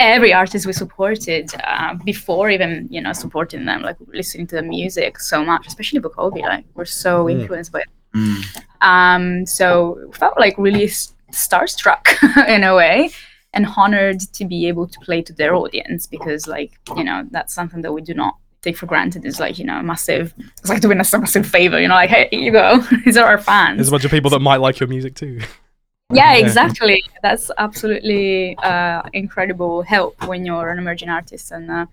every 0.00 0.32
artist 0.32 0.64
we 0.64 0.72
supported 0.72 1.50
uh, 1.64 1.94
before 2.04 2.50
even 2.50 2.86
you 2.90 3.00
know 3.00 3.12
supporting 3.12 3.64
them, 3.64 3.82
like 3.82 3.96
listening 4.08 4.46
to 4.48 4.56
the 4.56 4.62
music 4.62 5.18
so 5.20 5.44
much, 5.44 5.66
especially 5.66 6.00
Vukovi. 6.00 6.42
Like 6.42 6.64
we're 6.74 6.84
so 6.84 7.24
Mm. 7.24 7.32
influenced 7.40 7.72
by. 7.72 7.80
It. 7.80 7.88
Mm. 8.14 8.62
Um, 8.80 9.46
so 9.46 9.66
felt 10.14 10.38
like 10.38 10.54
really 10.58 10.88
starstruck 11.32 12.04
in 12.48 12.64
a 12.64 12.74
way. 12.74 13.10
And 13.54 13.66
honored 13.78 14.20
to 14.34 14.44
be 14.44 14.68
able 14.68 14.86
to 14.86 15.00
play 15.00 15.22
to 15.22 15.32
their 15.32 15.54
audience 15.54 16.06
because, 16.06 16.46
like, 16.46 16.72
you 16.98 17.02
know, 17.02 17.26
that's 17.30 17.54
something 17.54 17.80
that 17.80 17.92
we 17.92 18.02
do 18.02 18.12
not 18.12 18.36
take 18.62 18.76
for 18.76 18.86
granted 18.86 19.24
is 19.24 19.38
like 19.38 19.58
you 19.58 19.64
know 19.64 19.80
massive 19.82 20.34
it's 20.58 20.68
like 20.68 20.80
doing 20.80 21.00
us 21.00 21.12
a 21.12 21.18
massive 21.18 21.46
favor 21.46 21.80
you 21.80 21.88
know 21.88 21.94
like 21.94 22.10
hey 22.10 22.28
here 22.30 22.40
you 22.40 22.52
go 22.52 22.78
these 23.04 23.16
are 23.16 23.26
our 23.26 23.38
fans. 23.38 23.76
There's 23.76 23.88
a 23.88 23.90
bunch 23.90 24.04
of 24.04 24.10
people 24.10 24.30
that 24.30 24.40
might 24.40 24.56
like 24.56 24.80
your 24.80 24.88
music 24.88 25.14
too. 25.14 25.40
yeah 26.12 26.34
exactly. 26.34 27.02
That's 27.22 27.50
absolutely 27.58 28.56
uh, 28.56 29.02
incredible 29.12 29.82
help 29.82 30.26
when 30.26 30.44
you're 30.44 30.70
an 30.70 30.78
emerging 30.78 31.08
artist 31.08 31.52
and 31.52 31.70
uh, 31.70 31.86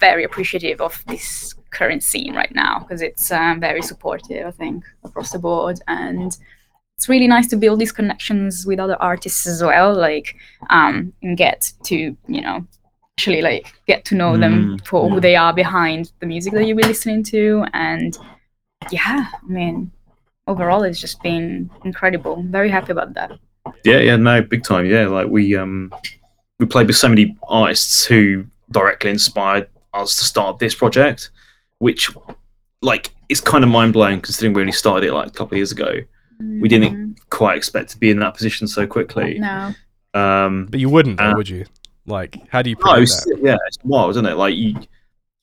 very 0.00 0.24
appreciative 0.24 0.80
of 0.80 1.02
this 1.06 1.54
current 1.70 2.02
scene 2.02 2.34
right 2.34 2.54
now 2.54 2.80
because 2.80 3.00
it's 3.00 3.30
uh, 3.32 3.54
very 3.58 3.80
supportive 3.80 4.46
i 4.46 4.50
think 4.50 4.84
across 5.04 5.30
the 5.32 5.38
board. 5.38 5.80
And 5.88 6.36
it's 6.98 7.08
really 7.08 7.26
nice 7.26 7.48
to 7.48 7.56
build 7.56 7.80
these 7.80 7.92
connections 7.92 8.66
with 8.66 8.78
other 8.78 8.96
artists 9.00 9.46
as 9.46 9.62
well 9.62 9.94
like 9.94 10.36
um 10.70 11.12
and 11.22 11.36
get 11.36 11.72
to 11.84 11.96
you 12.28 12.40
know 12.40 12.66
actually 13.22 13.42
like 13.42 13.72
get 13.86 14.04
to 14.06 14.14
know 14.14 14.36
them 14.36 14.52
Mm, 14.78 14.86
for 14.86 15.06
yeah. 15.06 15.14
who 15.14 15.20
they 15.20 15.36
are 15.36 15.52
behind 15.54 16.12
the 16.20 16.26
music 16.26 16.52
that 16.54 16.66
you'll 16.66 16.76
be 16.76 16.82
listening 16.82 17.22
to 17.24 17.64
and 17.72 18.18
yeah 18.90 19.26
i 19.32 19.46
mean 19.52 19.90
overall 20.48 20.82
it's 20.82 21.00
just 21.00 21.22
been 21.22 21.70
incredible 21.84 22.42
very 22.48 22.68
happy 22.68 22.92
about 22.92 23.14
that 23.14 23.30
Yeah, 23.84 24.00
yeah, 24.00 24.16
no, 24.16 24.42
big 24.42 24.64
time. 24.64 24.86
Yeah, 24.86 25.06
like 25.06 25.28
we 25.28 25.56
um 25.56 25.92
we 26.58 26.66
played 26.66 26.88
with 26.88 26.96
so 26.96 27.08
many 27.08 27.36
artists 27.48 28.04
who 28.04 28.44
directly 28.72 29.10
inspired 29.10 29.66
us 29.94 30.16
to 30.18 30.24
start 30.24 30.58
this 30.58 30.74
project, 30.74 31.30
which 31.78 32.10
like 32.90 33.04
it's 33.28 33.40
kind 33.40 33.62
of 33.64 33.70
mind 33.70 33.92
blowing 33.92 34.20
considering 34.20 34.52
we 34.54 34.60
only 34.62 34.72
started 34.72 35.06
it 35.08 35.12
like 35.14 35.28
a 35.28 35.30
couple 35.38 35.54
of 35.54 35.58
years 35.62 35.72
ago. 35.78 35.90
We 36.62 36.68
didn't 36.68 36.94
Mhm. 36.94 37.08
Quite 37.30 37.56
expect 37.56 37.90
to 37.92 37.98
be 37.98 38.08
in 38.10 38.18
that 38.18 38.34
position 38.34 38.66
so 38.66 38.82
quickly. 38.86 39.38
no 39.38 39.72
Um, 40.22 40.66
But 40.70 40.80
you 40.80 40.90
wouldn't, 40.94 41.16
though, 41.18 41.30
Uh, 41.32 41.36
would 41.38 41.48
you? 41.48 41.64
Like, 42.06 42.36
how 42.50 42.62
do 42.62 42.70
you 42.70 42.76
no, 42.84 42.94
it's, 42.94 43.24
that? 43.24 43.38
yeah, 43.42 43.56
it's 43.66 43.78
wild, 43.84 44.10
isn't 44.10 44.26
it? 44.26 44.34
Like 44.36 44.54
you, 44.54 44.70
you 44.70 44.76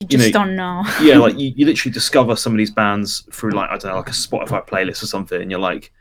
you 0.00 0.06
just 0.08 0.32
know- 0.34 0.44
don't 0.44 0.56
know 0.56 0.82
yeah, 1.02 1.18
like 1.18 1.38
you, 1.38 1.52
you 1.56 1.66
literally 1.66 1.92
discover 1.92 2.36
some 2.36 2.52
of 2.52 2.58
these 2.58 2.70
bands 2.70 3.26
through 3.32 3.52
like 3.52 3.70
I 3.70 3.78
don't 3.78 3.92
know, 3.92 3.96
like 3.98 4.08
a 4.08 4.12
Spotify 4.12 4.66
playlist 4.66 5.02
or 5.02 5.06
something, 5.06 5.40
and 5.40 5.50
you're 5.50 5.60
like, 5.60 5.92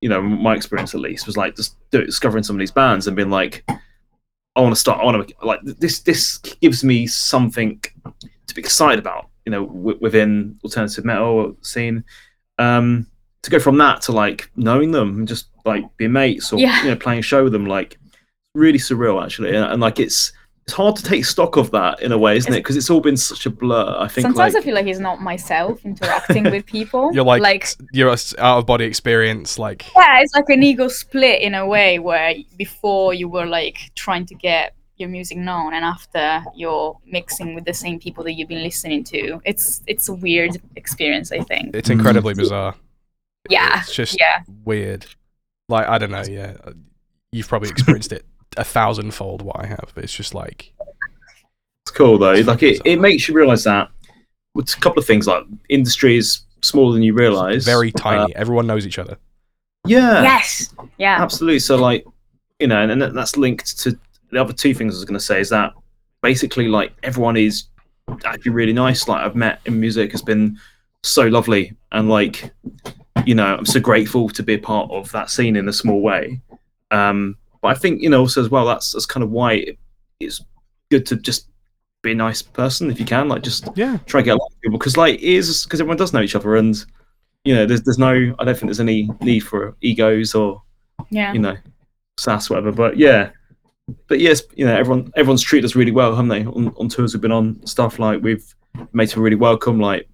you 0.00 0.08
know, 0.08 0.20
my 0.22 0.54
experience 0.54 0.94
at 0.94 1.00
least 1.00 1.26
was 1.26 1.36
like 1.36 1.56
just 1.56 1.76
do- 1.90 2.04
discovering 2.06 2.44
some 2.44 2.54
of 2.56 2.60
these 2.60 2.70
bands 2.70 3.06
and 3.06 3.16
being 3.16 3.30
like, 3.30 3.64
I 4.56 4.60
want 4.60 4.72
to 4.74 4.80
start. 4.80 5.00
I 5.00 5.04
want 5.04 5.28
to 5.28 5.34
like 5.46 5.60
this. 5.62 6.00
This 6.00 6.38
gives 6.38 6.84
me 6.84 7.06
something 7.06 7.80
to 8.46 8.54
be 8.54 8.60
excited 8.60 8.98
about, 9.00 9.28
you 9.44 9.50
know, 9.50 9.66
w- 9.66 9.98
within 10.00 10.58
alternative 10.64 11.04
metal 11.04 11.56
scene. 11.62 12.04
Um, 12.58 13.06
to 13.42 13.50
go 13.50 13.58
from 13.60 13.78
that 13.78 14.02
to 14.02 14.12
like 14.12 14.50
knowing 14.56 14.90
them 14.90 15.18
and 15.18 15.28
just 15.28 15.46
like 15.64 15.84
being 15.96 16.10
mates 16.12 16.52
or 16.52 16.58
Yeah. 16.58 16.82
you 16.82 16.90
know 16.90 16.96
playing 16.96 17.20
a 17.20 17.22
show 17.22 17.44
with 17.44 17.52
them, 17.52 17.66
like 17.66 17.97
really 18.58 18.78
surreal 18.78 19.22
actually, 19.24 19.54
and, 19.54 19.64
and 19.72 19.80
like 19.80 19.98
it's 20.00 20.32
it's 20.64 20.74
hard 20.74 20.96
to 20.96 21.02
take 21.02 21.24
stock 21.24 21.56
of 21.56 21.70
that 21.70 22.02
in 22.02 22.12
a 22.12 22.18
way, 22.18 22.36
isn't 22.36 22.52
it? 22.52 22.58
Because 22.58 22.76
it's 22.76 22.90
all 22.90 23.00
been 23.00 23.16
such 23.16 23.46
a 23.46 23.50
blur. 23.50 23.96
I 23.98 24.06
think 24.06 24.26
sometimes 24.26 24.52
like 24.54 24.62
i 24.62 24.64
feel 24.64 24.74
like 24.74 24.86
it's 24.86 24.98
not 24.98 25.22
myself 25.22 25.82
interacting 25.84 26.44
with 26.44 26.66
people 26.66 27.10
You're 27.14 27.24
like, 27.24 27.40
like 27.40 27.66
your 27.94 28.10
out 28.10 28.58
of 28.58 28.66
body 28.66 28.84
experience, 28.84 29.58
like 29.58 29.86
yeah 29.96 30.20
it's 30.20 30.34
like 30.34 30.48
an 30.50 30.62
ego 30.62 30.88
split 30.88 31.40
in 31.40 31.54
a 31.54 31.66
way 31.66 31.98
where 31.98 32.34
before 32.58 33.14
you 33.14 33.28
were 33.30 33.46
like 33.46 33.78
trying 33.94 34.26
to 34.26 34.34
get 34.34 34.74
your 34.98 35.08
music 35.08 35.38
known 35.38 35.72
and 35.74 35.84
after 35.84 36.44
you're 36.54 36.98
mixing 37.06 37.54
with 37.54 37.64
the 37.64 37.72
same 37.72 37.98
people 38.00 38.22
that 38.24 38.32
you've 38.32 38.48
been 38.48 38.64
listening 38.64 39.02
to 39.04 39.40
it's 39.44 39.80
it's 39.86 40.08
a 40.08 40.12
weird 40.12 40.60
experience 40.76 41.30
i 41.32 41.38
think 41.38 41.74
it's 41.74 41.88
Mm. 41.88 41.92
incredibly 41.92 42.34
bizarre. 42.34 42.74
yeah 43.48 43.80
It's 43.80 43.94
just 43.94 44.18
yeah 44.18 44.42
weird. 44.64 45.06
Like, 45.70 45.86
I 45.86 45.98
don't 45.98 46.10
know. 46.10 46.24
Yeah, 46.28 46.54
you've 47.32 47.46
probably 47.48 47.68
experienced 47.70 48.12
it 48.12 48.24
a 48.56 48.64
thousandfold 48.64 49.42
what 49.42 49.58
I 49.60 49.66
have. 49.66 49.92
But 49.94 50.04
it's 50.04 50.14
just 50.14 50.34
like, 50.34 50.72
it's 51.84 51.90
cool 51.92 52.18
though. 52.18 52.32
Like 52.32 52.62
it, 52.62 52.80
it 52.84 53.00
makes 53.00 53.28
you 53.28 53.34
realize 53.34 53.64
that. 53.64 53.90
it's 54.56 54.74
a 54.74 54.80
couple 54.80 54.98
of 54.98 55.06
things 55.06 55.26
like 55.26 55.44
industry 55.68 56.16
is 56.16 56.40
smaller 56.62 56.92
than 56.92 57.02
you 57.02 57.14
realize. 57.14 57.64
very 57.64 57.92
Uh, 57.94 57.98
tiny. 57.98 58.36
Everyone 58.36 58.66
knows 58.66 58.86
each 58.86 58.98
other. 58.98 59.16
yeah, 59.86 60.22
yes 60.22 60.74
yeah 60.98 61.22
absolutely. 61.22 61.60
So 61.60 61.76
like, 61.76 62.04
you 62.58 62.66
know, 62.66 62.82
and, 62.82 62.90
and 63.02 63.16
that's 63.16 63.36
linked 63.36 63.78
to 63.80 63.96
the 64.30 64.40
other 64.40 64.52
two 64.52 64.74
things 64.74 64.94
I 64.94 64.96
was 64.98 65.04
going 65.04 65.18
to 65.18 65.24
say 65.24 65.40
is 65.40 65.48
that 65.50 65.72
basically 66.22 66.66
like 66.68 66.92
everyone 67.04 67.36
is 67.36 67.64
actually 68.24 68.50
really 68.50 68.72
nice. 68.72 69.06
Like 69.06 69.22
I've 69.22 69.36
met 69.36 69.60
in 69.66 69.78
music 69.78 70.10
has 70.12 70.22
been 70.22 70.58
so 71.04 71.28
lovely 71.28 71.74
and 71.92 72.08
like, 72.08 72.50
you 73.24 73.34
know, 73.36 73.54
I'm 73.56 73.64
so 73.66 73.78
grateful 73.80 74.28
to 74.30 74.42
be 74.42 74.54
a 74.54 74.58
part 74.58 74.90
of 74.90 75.10
that 75.12 75.30
scene 75.30 75.54
in 75.56 75.68
a 75.68 75.72
small 75.72 76.00
way. 76.02 76.40
Um, 76.90 77.36
but 77.60 77.68
I 77.68 77.74
think 77.74 78.02
you 78.02 78.10
know 78.10 78.20
also 78.20 78.40
as 78.42 78.50
well 78.50 78.66
that's 78.66 78.92
that's 78.92 79.06
kind 79.06 79.22
of 79.24 79.30
why 79.30 79.64
it's 80.20 80.42
good 80.90 81.06
to 81.06 81.16
just 81.16 81.48
be 82.02 82.12
a 82.12 82.14
nice 82.14 82.42
person 82.42 82.90
if 82.90 82.98
you 83.00 83.06
can. 83.06 83.28
Like 83.28 83.42
just 83.42 83.68
Yeah, 83.74 83.98
try 84.06 84.20
and 84.20 84.24
get 84.26 84.32
along 84.32 84.48
with 84.50 84.60
people 84.60 84.78
because 84.78 84.96
like 84.96 85.14
it 85.16 85.22
is 85.22 85.64
because 85.64 85.80
everyone 85.80 85.96
does 85.96 86.12
know 86.12 86.22
each 86.22 86.36
other 86.36 86.56
and 86.56 86.76
you 87.44 87.54
know 87.54 87.66
there's 87.66 87.82
there's 87.82 87.98
no 87.98 88.12
I 88.38 88.44
don't 88.44 88.54
think 88.54 88.66
there's 88.68 88.80
any 88.80 89.10
need 89.20 89.40
for 89.40 89.76
egos 89.80 90.34
or 90.34 90.62
yeah 91.10 91.32
you 91.32 91.38
know 91.38 91.56
sass 92.18 92.50
whatever. 92.50 92.72
But 92.72 92.96
yeah, 92.96 93.30
but 94.08 94.20
yes, 94.20 94.42
you 94.54 94.64
know 94.66 94.76
everyone 94.76 95.12
everyone's 95.16 95.42
treated 95.42 95.64
us 95.66 95.74
really 95.76 95.92
well, 95.92 96.10
haven't 96.14 96.28
they? 96.28 96.44
On, 96.44 96.74
on 96.78 96.88
tours 96.88 97.14
we've 97.14 97.20
been 97.22 97.32
on 97.32 97.64
stuff 97.66 97.98
like 97.98 98.22
we've 98.22 98.54
made 98.92 99.08
them 99.08 99.22
really 99.22 99.36
welcome. 99.36 99.80
Like 99.80 100.08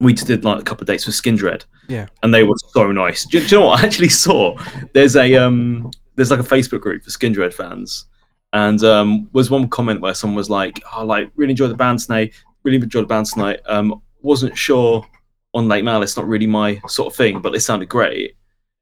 we 0.00 0.14
just 0.14 0.26
did 0.26 0.44
like 0.44 0.60
a 0.60 0.64
couple 0.64 0.82
of 0.82 0.86
dates 0.88 1.06
with 1.06 1.14
Skindred. 1.14 1.64
Yeah. 1.88 2.06
and 2.22 2.32
they 2.32 2.44
were 2.44 2.54
so 2.68 2.92
nice. 2.92 3.24
Do, 3.26 3.40
do 3.40 3.44
you 3.46 3.60
know 3.60 3.66
what 3.66 3.80
I 3.82 3.86
actually 3.86 4.08
saw? 4.10 4.56
There's 4.94 5.16
a 5.16 5.34
um 5.36 5.90
there's 6.16 6.30
like 6.30 6.40
a 6.40 6.44
Facebook 6.44 6.80
group 6.80 7.02
for 7.02 7.10
Skindred 7.10 7.54
fans. 7.54 8.06
And 8.52 8.82
um, 8.82 9.28
was 9.32 9.50
one 9.50 9.68
comment 9.68 10.00
where 10.00 10.14
someone 10.14 10.36
was 10.36 10.50
like, 10.50 10.82
"Oh, 10.94 11.04
like 11.04 11.30
really 11.36 11.52
enjoyed 11.52 11.70
the 11.70 11.76
band 11.76 12.00
tonight. 12.00 12.34
Really 12.64 12.78
enjoyed 12.78 13.04
the 13.04 13.08
band 13.08 13.26
tonight. 13.26 13.60
Um, 13.66 14.02
wasn't 14.22 14.58
sure 14.58 15.06
on 15.54 15.68
Lake 15.68 15.84
Malice, 15.84 16.16
not 16.16 16.26
really 16.26 16.46
my 16.46 16.80
sort 16.88 17.12
of 17.12 17.16
thing, 17.16 17.40
but 17.40 17.52
they 17.52 17.60
sounded 17.60 17.88
great." 17.88 18.34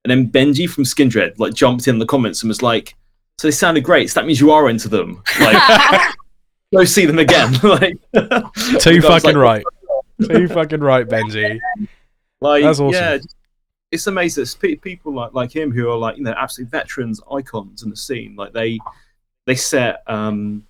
And 0.04 0.10
then 0.10 0.30
Benji 0.30 0.68
from 0.68 0.84
Skindred 0.84 1.38
like 1.38 1.52
jumped 1.52 1.86
in 1.86 1.98
the 1.98 2.06
comments 2.06 2.42
and 2.42 2.48
was 2.48 2.62
like, 2.62 2.94
"So 3.38 3.46
they 3.46 3.52
sounded 3.52 3.84
great. 3.84 4.08
So 4.08 4.20
that 4.20 4.26
means 4.26 4.40
you 4.40 4.52
are 4.52 4.70
into 4.70 4.88
them. 4.88 5.22
Like, 5.38 6.14
go 6.72 6.84
see 6.84 7.04
them 7.04 7.18
again." 7.18 7.52
like, 7.62 7.98
too 8.80 9.02
fucking 9.02 9.34
like, 9.34 9.36
right. 9.36 9.64
Too 10.28 10.48
fucking 10.48 10.80
right, 10.80 11.06
Benji. 11.06 11.60
Like, 12.40 12.64
That's 12.64 12.80
awesome. 12.80 12.92
yeah, 12.92 13.18
just- 13.18 13.36
it's 13.90 14.06
amazing. 14.06 14.42
It's 14.42 14.54
pe- 14.54 14.76
people 14.76 15.14
like 15.14 15.32
like 15.32 15.54
him 15.54 15.72
who 15.72 15.88
are 15.90 15.96
like 15.96 16.16
you 16.16 16.22
know 16.22 16.34
absolute 16.36 16.70
veterans, 16.70 17.20
icons 17.32 17.82
in 17.82 17.90
the 17.90 17.96
scene. 17.96 18.36
Like 18.36 18.52
they 18.52 18.78
they 19.46 19.54
set 19.54 20.02
um 20.06 20.64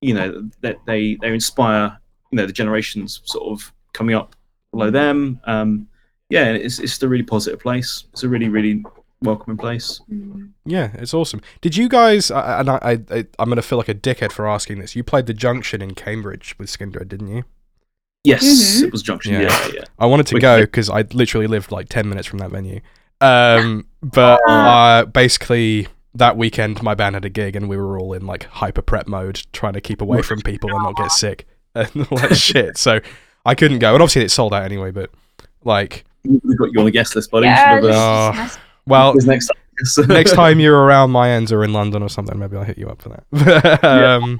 you 0.00 0.14
know 0.14 0.48
that 0.60 0.78
they 0.86 1.16
they 1.20 1.28
inspire 1.28 1.98
you 2.30 2.36
know 2.36 2.46
the 2.46 2.52
generations 2.52 3.20
sort 3.24 3.46
of 3.46 3.72
coming 3.92 4.14
up 4.14 4.34
below 4.72 4.90
them. 4.90 5.40
Um, 5.44 5.88
yeah, 6.30 6.50
it's 6.52 6.78
it's 6.78 7.02
a 7.02 7.08
really 7.08 7.22
positive 7.24 7.60
place. 7.60 8.04
It's 8.12 8.22
a 8.22 8.28
really 8.28 8.48
really 8.48 8.82
welcoming 9.22 9.56
place. 9.56 10.00
Mm. 10.10 10.50
Yeah, 10.64 10.90
it's 10.94 11.14
awesome. 11.14 11.40
Did 11.60 11.76
you 11.76 11.88
guys? 11.88 12.30
And 12.30 12.70
I, 12.70 12.78
I, 12.82 12.92
I 13.10 13.26
I'm 13.38 13.48
gonna 13.48 13.62
feel 13.62 13.78
like 13.78 13.88
a 13.88 13.94
dickhead 13.94 14.32
for 14.32 14.48
asking 14.48 14.78
this. 14.80 14.94
You 14.96 15.04
played 15.04 15.26
the 15.26 15.34
Junction 15.34 15.80
in 15.80 15.94
Cambridge 15.94 16.56
with 16.58 16.68
Skindred, 16.68 17.08
didn't 17.08 17.28
you? 17.28 17.44
Yes, 18.24 18.42
Mhm. 18.80 18.84
it 18.84 18.92
was 18.92 19.02
Junction. 19.02 19.34
Yeah. 19.34 19.42
Yeah, 19.42 19.68
yeah. 19.74 19.84
I 19.98 20.06
wanted 20.06 20.26
to 20.28 20.34
Which- 20.34 20.42
go 20.42 20.60
because 20.62 20.90
I 20.90 21.02
literally 21.12 21.46
lived 21.46 21.70
like 21.72 21.88
ten 21.88 22.08
minutes 22.08 22.26
from 22.26 22.38
that 22.40 22.50
venue. 22.50 22.80
Um, 23.20 23.86
but 24.02 24.40
uh, 24.48 25.04
basically 25.06 25.88
that 26.14 26.36
weekend 26.36 26.82
my 26.82 26.94
band 26.94 27.14
had 27.14 27.24
a 27.24 27.28
gig 27.28 27.54
and 27.56 27.68
we 27.68 27.76
were 27.76 27.98
all 27.98 28.12
in 28.12 28.26
like 28.26 28.44
hyper 28.44 28.82
prep 28.82 29.06
mode, 29.08 29.42
trying 29.52 29.72
to 29.74 29.80
keep 29.80 30.00
away 30.00 30.22
from 30.22 30.40
people 30.40 30.70
and 30.74 30.82
not 30.82 30.96
get 30.96 31.10
sick. 31.12 31.46
and 31.74 31.90
all 32.10 32.18
that 32.18 32.36
shit. 32.36 32.76
So 32.76 33.00
I 33.46 33.54
couldn't 33.54 33.78
go, 33.78 33.92
and 33.94 34.02
obviously 34.02 34.24
it 34.24 34.30
sold 34.30 34.52
out 34.54 34.64
anyway. 34.64 34.90
But 34.90 35.10
like, 35.64 36.04
We've 36.24 36.58
got 36.58 36.72
you 36.72 36.80
on 36.80 36.84
the 36.86 36.90
guest 36.90 37.14
list, 37.14 37.30
buddy. 37.30 37.46
Yeah, 37.46 37.80
uh, 37.82 38.32
Oh. 38.34 38.56
well, 38.86 39.14
next 39.14 39.46
time. 39.48 40.08
next 40.08 40.32
time 40.32 40.58
you're 40.64 40.76
around 40.78 41.10
my 41.12 41.30
ends 41.30 41.52
or 41.52 41.62
in 41.62 41.72
London 41.72 42.02
or 42.02 42.08
something, 42.08 42.38
maybe 42.38 42.56
I'll 42.56 42.64
hit 42.64 42.78
you 42.78 42.88
up 42.88 43.00
for 43.00 43.10
that. 43.32 43.84
um, 43.84 44.36
do 44.36 44.38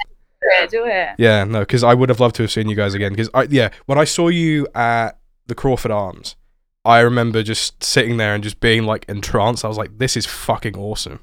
it, 0.60 0.70
do 0.70 0.84
it. 0.84 1.10
Yeah, 1.18 1.44
no, 1.44 1.60
because 1.60 1.84
I 1.84 1.94
would 1.94 2.08
have 2.08 2.20
loved 2.20 2.36
to 2.36 2.42
have 2.42 2.50
seen 2.50 2.68
you 2.68 2.76
guys 2.76 2.94
again. 2.94 3.12
Because 3.12 3.30
I, 3.34 3.42
yeah, 3.44 3.70
when 3.86 3.98
I 3.98 4.04
saw 4.04 4.28
you 4.28 4.66
at 4.74 5.18
the 5.46 5.54
Craufurd 5.54 5.90
Arms, 5.94 6.36
I 6.84 7.00
remember 7.00 7.42
just 7.42 7.82
sitting 7.82 8.16
there 8.16 8.34
and 8.34 8.42
just 8.42 8.60
being 8.60 8.84
like 8.84 9.04
entranced. 9.08 9.64
I 9.64 9.68
was 9.68 9.78
like, 9.78 9.98
"This 9.98 10.16
is 10.16 10.26
fucking 10.26 10.76
awesome." 10.76 11.20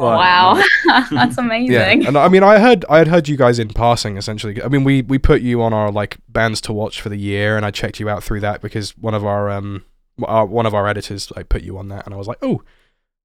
Like, 0.00 0.18
Wow, 0.18 0.62
that's 1.10 1.38
amazing. 1.38 1.72
Yeah, 1.72 2.08
and 2.08 2.16
I 2.16 2.28
mean, 2.28 2.42
I 2.42 2.58
heard 2.58 2.84
I 2.88 2.98
had 2.98 3.08
heard 3.08 3.28
you 3.28 3.36
guys 3.36 3.58
in 3.58 3.68
passing. 3.70 4.16
Essentially, 4.16 4.62
I 4.62 4.68
mean, 4.68 4.84
we 4.84 5.02
we 5.02 5.18
put 5.18 5.42
you 5.42 5.62
on 5.62 5.72
our 5.72 5.90
like 5.90 6.18
bands 6.28 6.60
to 6.62 6.72
watch 6.72 7.00
for 7.00 7.08
the 7.08 7.16
year, 7.16 7.56
and 7.56 7.66
I 7.66 7.70
checked 7.70 7.98
you 7.98 8.08
out 8.08 8.22
through 8.22 8.40
that 8.40 8.60
because 8.60 8.96
one 8.98 9.14
of 9.14 9.24
our 9.24 9.50
um 9.50 9.84
our, 10.24 10.46
one 10.46 10.66
of 10.66 10.74
our 10.74 10.86
editors 10.86 11.32
like 11.34 11.48
put 11.48 11.62
you 11.62 11.78
on 11.78 11.88
that, 11.88 12.04
and 12.04 12.14
I 12.14 12.16
was 12.16 12.28
like, 12.28 12.38
"Oh, 12.42 12.62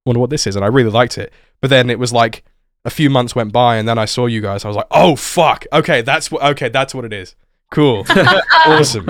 wonder 0.06 0.20
what 0.20 0.30
this 0.30 0.48
is," 0.48 0.56
and 0.56 0.66
I 0.66 0.68
really 0.68 0.90
liked 0.90 1.18
it. 1.18 1.32
But 1.62 1.70
then 1.70 1.90
it 1.90 2.00
was 2.00 2.12
like 2.12 2.44
a 2.86 2.90
few 2.90 3.10
months 3.10 3.36
went 3.36 3.52
by, 3.54 3.78
and 3.78 3.88
then 3.88 3.98
I 3.98 4.06
saw 4.06 4.26
you 4.26 4.42
guys. 4.42 4.66
I 4.66 4.68
was 4.68 4.78
like, 4.78 4.88
"Oh 4.92 5.16
fuck, 5.16 5.66
okay, 5.74 6.02
that's 6.02 6.30
what 6.32 6.44
okay, 6.44 6.70
that's 6.70 6.94
what 6.96 7.06
it 7.06 7.14
is." 7.14 7.36
Cool, 7.72 8.06
awesome. 8.66 9.06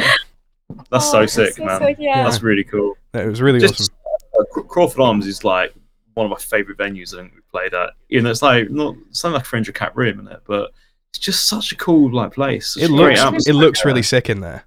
That's 0.89 1.05
Oh, 1.07 1.11
so 1.11 1.19
that's 1.21 1.33
sick, 1.33 1.53
so 1.55 1.65
man. 1.65 1.79
sick, 1.81 1.97
yeah. 1.99 2.23
That's 2.23 2.41
really 2.41 2.63
cool. 2.63 2.95
It 3.13 3.27
was 3.27 3.41
really 3.41 3.59
Just- 3.59 3.81
awesome. 3.81 3.95
Uh, 4.39 4.61
Craufurd 4.63 5.03
Arms 5.03 5.27
is 5.27 5.43
like 5.43 5.73
one 6.15 6.25
of 6.25 6.31
my 6.31 6.37
favorite 6.37 6.77
venues 6.77 7.13
I 7.13 7.21
think 7.21 7.33
we 7.35 7.41
played 7.51 7.73
at. 7.73 7.91
You 8.09 8.21
know, 8.21 8.31
it's 8.31 8.41
like 8.41 8.69
not 8.71 8.95
something 9.11 9.33
like 9.35 9.43
a 9.43 9.45
Fringe 9.45 9.71
Cat 9.73 9.95
Room 9.95 10.19
in 10.19 10.27
it, 10.27 10.41
but 10.47 10.71
it's 11.11 11.19
just 11.19 11.47
such 11.47 11.71
a 11.71 11.75
cool 11.75 12.11
like 12.11 12.33
place. 12.33 12.73
Such 12.73 12.83
It 12.83 12.85
a 12.91 12.95
great 12.95 13.19
looks 13.19 13.47
it 13.47 13.53
looks 13.53 13.85
really 13.85 14.01
sick 14.01 14.29
in 14.29 14.41
there. 14.41 14.63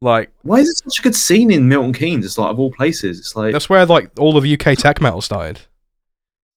Like 0.00 0.30
Why 0.42 0.58
is 0.58 0.68
it 0.68 0.78
such 0.78 1.00
a 1.00 1.02
good 1.02 1.16
scene 1.16 1.50
in 1.50 1.68
Milton 1.68 1.92
Keynes? 1.92 2.24
It's 2.24 2.38
like 2.38 2.50
of 2.50 2.60
all 2.60 2.70
places. 2.70 3.18
It's 3.18 3.34
like 3.34 3.52
that's 3.52 3.68
where 3.68 3.84
like 3.86 4.10
all 4.18 4.36
of 4.36 4.44
UK 4.44 4.76
tech 4.78 5.00
metal 5.00 5.20
started. 5.20 5.60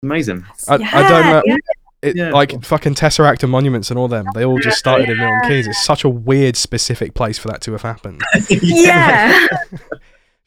amazing. 0.03 0.45
I, 0.67 0.75
I 0.75 0.77
don't 0.77 1.25
know. 1.25 1.41
Yeah, 1.45 1.55
It, 2.01 2.15
Yeah. 2.15 2.31
Like 2.31 2.63
fucking 2.63 2.95
Tesseract 2.95 3.43
and 3.43 3.51
Monuments 3.51 3.89
and 3.91 3.99
all 3.99 4.07
them. 4.07 4.25
They 4.33 4.43
all 4.45 4.59
just 4.59 4.77
started 4.79 5.09
in 5.09 5.17
Milton 5.17 5.41
Keynes. 5.49 5.67
It's 5.67 5.83
such 5.83 6.03
a 6.03 6.09
weird, 6.09 6.55
specific 6.57 7.13
place 7.13 7.37
for 7.37 7.47
that 7.49 7.61
to 7.61 7.71
have 7.73 7.83
happened. 7.83 8.21
yeah. 8.49 9.47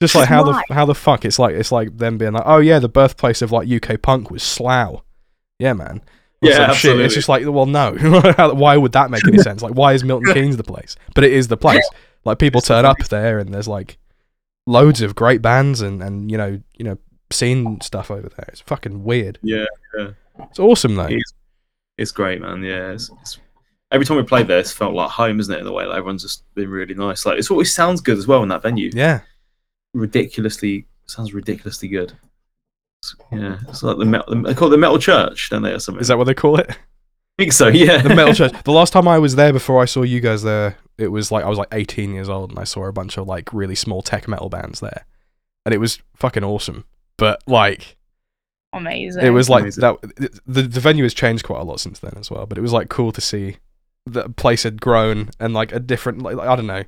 Just 0.02 0.16
like 0.16 0.28
how 0.28 0.44
Why? 0.44 0.60
the 0.68 0.74
how 0.74 0.84
the 0.84 0.94
fuck 0.94 1.24
it's 1.24 1.38
like 1.38 1.54
it's 1.54 1.70
like 1.72 1.96
them 1.96 2.18
being 2.18 2.32
like, 2.32 2.42
oh 2.44 2.58
yeah, 2.58 2.78
the 2.80 2.88
birthplace 2.88 3.40
of 3.42 3.52
like 3.52 3.70
UK 3.70 4.02
punk 4.02 4.30
was 4.30 4.42
Slough. 4.42 5.02
Yeah, 5.60 5.72
man. 5.72 6.02
Or 6.42 6.48
Yeah, 6.50 6.52
some 6.56 6.60
shit. 6.64 6.70
absolutely. 6.70 7.04
It's 7.04 7.14
just 7.14 7.28
like, 7.28 7.46
well, 7.46 7.64
no. 7.64 7.92
why 8.54 8.76
would 8.76 8.92
that 8.92 9.10
make 9.10 9.26
any 9.26 9.38
sense? 9.38 9.62
Like, 9.62 9.72
why 9.74 9.92
is 9.94 10.02
Milton 10.04 10.34
Keynes 10.34 10.56
the 10.56 10.64
place? 10.64 10.96
But 11.14 11.24
it 11.24 11.32
is 11.32 11.46
the 11.48 11.56
place. 11.56 11.88
Like 12.24 12.38
people 12.38 12.60
turn 12.60 12.84
up 12.84 12.98
there, 13.08 13.38
and 13.38 13.54
there's 13.54 13.68
like 13.68 13.96
loads 14.66 15.00
of 15.00 15.14
great 15.14 15.40
bands 15.40 15.80
and 15.80 16.02
and 16.02 16.30
you 16.30 16.36
know 16.36 16.60
you 16.76 16.84
know 16.84 16.98
scene 17.30 17.80
stuff 17.80 18.10
over 18.10 18.28
there. 18.28 18.46
It's 18.48 18.60
fucking 18.60 19.04
weird. 19.04 19.38
Yeah, 19.42 19.66
It's 20.50 20.58
awesome 20.58 20.96
though. 20.96 21.06
It's, 21.08 21.32
it's 21.98 22.12
great, 22.12 22.40
man. 22.40 22.62
Yeah, 22.62 22.92
it's, 22.92 23.10
it's, 23.22 23.38
every 23.90 24.04
time 24.06 24.16
we 24.16 24.22
played 24.22 24.48
there, 24.48 24.58
it's 24.58 24.72
felt 24.72 24.94
like 24.94 25.10
home, 25.10 25.40
isn't 25.40 25.54
it? 25.54 25.58
In 25.60 25.64
the 25.64 25.72
way, 25.72 25.84
like 25.86 25.98
everyone's 25.98 26.22
just 26.22 26.42
been 26.54 26.70
really 26.70 26.94
nice. 26.94 27.24
Like 27.26 27.38
it's 27.38 27.50
always 27.50 27.72
sounds 27.72 28.00
good 28.00 28.18
as 28.18 28.26
well 28.26 28.42
in 28.42 28.48
that 28.48 28.62
venue. 28.62 28.90
Yeah. 28.92 29.20
Ridiculously 29.92 30.86
sounds 31.06 31.32
ridiculously 31.34 31.88
good. 31.88 32.12
It's- 33.02 33.14
yeah, 33.30 33.58
it's 33.68 33.82
like 33.82 33.98
the 33.98 34.04
metal. 34.04 34.42
They 34.42 34.54
call 34.54 34.68
it 34.68 34.72
the 34.72 34.78
metal 34.78 34.98
church, 34.98 35.50
don't 35.50 35.62
they, 35.62 35.72
or 35.72 35.78
something? 35.78 36.00
Is 36.00 36.08
that 36.08 36.18
what 36.18 36.24
they 36.24 36.34
call 36.34 36.58
it? 36.58 36.70
I 36.70 37.42
think 37.42 37.52
so. 37.52 37.68
Yeah, 37.68 38.00
the 38.00 38.14
metal 38.14 38.32
church. 38.34 38.52
The 38.64 38.72
last 38.72 38.92
time 38.92 39.06
I 39.08 39.18
was 39.18 39.36
there 39.36 39.52
before 39.52 39.82
I 39.82 39.84
saw 39.86 40.02
you 40.02 40.20
guys 40.20 40.42
there, 40.42 40.76
it 40.98 41.08
was 41.08 41.30
like 41.30 41.44
I 41.44 41.48
was 41.48 41.58
like 41.58 41.68
18 41.72 42.14
years 42.14 42.28
old 42.28 42.50
and 42.50 42.58
I 42.58 42.64
saw 42.64 42.86
a 42.86 42.92
bunch 42.92 43.18
of 43.18 43.26
like 43.26 43.52
really 43.52 43.74
small 43.74 44.02
tech 44.02 44.26
metal 44.28 44.48
bands 44.48 44.80
there, 44.80 45.04
and 45.66 45.74
it 45.74 45.78
was 45.78 46.00
fucking 46.14 46.44
awesome. 46.44 46.84
But 47.18 47.42
like 47.46 47.96
Amazing. 48.74 49.24
it 49.24 49.30
was 49.30 49.48
like 49.48 49.62
Amazing. 49.62 49.80
that. 49.82 50.40
The 50.46 50.62
the 50.62 50.80
venue 50.80 51.04
has 51.04 51.14
changed 51.14 51.44
quite 51.44 51.60
a 51.60 51.64
lot 51.64 51.80
since 51.80 51.98
then 52.00 52.14
as 52.16 52.30
well. 52.30 52.46
But 52.46 52.58
it 52.58 52.60
was 52.60 52.72
like 52.72 52.88
cool 52.88 53.12
to 53.12 53.20
see 53.20 53.56
the 54.06 54.28
place 54.28 54.64
had 54.64 54.80
grown 54.80 55.30
and 55.40 55.54
like 55.54 55.72
a 55.72 55.80
different. 55.80 56.22
Like, 56.22 56.38
I 56.38 56.56
don't 56.56 56.66
know. 56.66 56.84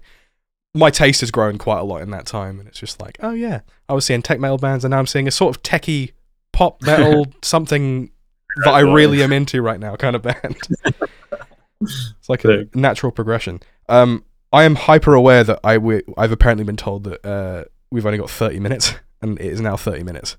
My 0.74 0.90
taste 0.90 1.20
has 1.20 1.30
grown 1.30 1.56
quite 1.56 1.78
a 1.78 1.84
lot 1.84 2.02
in 2.02 2.10
that 2.10 2.26
time, 2.26 2.58
and 2.58 2.68
it's 2.68 2.78
just 2.78 3.00
like, 3.00 3.16
oh 3.20 3.30
yeah, 3.32 3.60
I 3.88 3.94
was 3.94 4.04
seeing 4.04 4.20
tech 4.22 4.38
metal 4.40 4.58
bands, 4.58 4.84
and 4.84 4.90
now 4.90 4.98
I'm 4.98 5.06
seeing 5.06 5.26
a 5.26 5.30
sort 5.30 5.56
of 5.56 5.62
techie 5.62 6.12
pop 6.52 6.82
metal 6.86 7.26
something 7.42 8.10
that 8.64 8.74
I 8.74 8.80
really 8.80 9.22
am 9.22 9.32
into 9.32 9.62
right 9.62 9.80
now 9.80 9.96
kind 9.96 10.16
of 10.16 10.22
band. 10.22 10.56
it's 11.80 12.28
like 12.28 12.44
a 12.44 12.60
Sick. 12.60 12.76
natural 12.76 13.12
progression. 13.12 13.60
Um, 13.88 14.24
I 14.52 14.64
am 14.64 14.74
hyper 14.74 15.14
aware 15.14 15.44
that 15.44 15.60
I 15.64 15.78
we, 15.78 16.02
I've 16.16 16.32
apparently 16.32 16.64
been 16.64 16.76
told 16.76 17.04
that 17.04 17.24
uh, 17.24 17.64
we've 17.90 18.06
only 18.06 18.18
got 18.18 18.30
30 18.30 18.60
minutes, 18.60 18.94
and 19.22 19.38
it 19.40 19.46
is 19.46 19.60
now 19.60 19.76
30 19.76 20.02
minutes. 20.02 20.36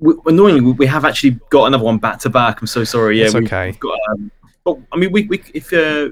We, 0.00 0.14
annoyingly, 0.26 0.60
we- 0.60 0.72
we 0.72 0.86
have 0.86 1.04
actually 1.04 1.38
got 1.50 1.66
another 1.66 1.84
one 1.84 1.98
back 1.98 2.18
to 2.20 2.30
back. 2.30 2.60
I'm 2.60 2.66
so 2.66 2.82
sorry. 2.84 3.18
Yeah, 3.20 3.26
It's 3.26 3.34
okay. 3.34 3.66
We've 3.66 3.80
got, 3.80 3.98
um, 4.10 4.30
but 4.64 4.78
I 4.92 4.96
mean, 4.96 5.12
we, 5.12 5.24
we 5.26 5.42
if 5.54 5.72
uh, 5.72 6.10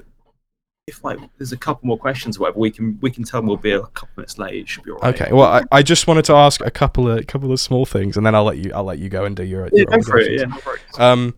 if 0.87 1.03
like 1.03 1.19
there's 1.37 1.51
a 1.51 1.57
couple 1.57 1.85
more 1.87 1.97
questions, 1.97 2.37
or 2.37 2.41
whatever, 2.41 2.59
we 2.59 2.71
can 2.71 2.97
we 3.01 3.11
can 3.11 3.23
tell 3.23 3.39
them 3.41 3.47
we'll 3.47 3.57
be 3.57 3.71
a 3.71 3.81
couple 3.81 4.09
minutes 4.17 4.37
late. 4.39 4.55
It 4.55 4.69
should 4.69 4.83
be 4.83 4.91
alright. 4.91 5.21
Okay. 5.21 5.31
Well, 5.33 5.47
I, 5.47 5.63
I 5.71 5.83
just 5.83 6.07
wanted 6.07 6.25
to 6.25 6.33
ask 6.33 6.61
a 6.61 6.71
couple 6.71 7.09
of 7.09 7.27
couple 7.27 7.51
of 7.51 7.59
small 7.59 7.85
things, 7.85 8.17
and 8.17 8.25
then 8.25 8.33
I'll 8.35 8.43
let 8.45 8.57
you 8.57 8.71
I'll 8.73 8.83
let 8.85 8.99
you 8.99 9.09
go 9.09 9.25
and 9.25 9.35
do 9.35 9.43
your. 9.43 9.65
Yeah, 9.67 9.69
your 9.73 9.85
go 9.85 10.01
for 10.01 10.17
it. 10.19 10.39
Yeah, 10.39 10.45
no. 10.97 11.03
Um, 11.03 11.35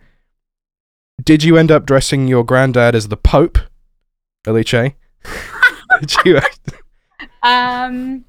did 1.24 1.44
you 1.44 1.58
end 1.58 1.72
up 1.72 1.86
dressing 1.86 2.28
your 2.28 2.44
granddad 2.44 2.96
as 2.96 3.10
the 3.10 3.18
Pope, 3.18 3.58
Alice? 4.48 4.72
did 4.72 6.16
you? 6.26 6.40
Um, 7.44 8.26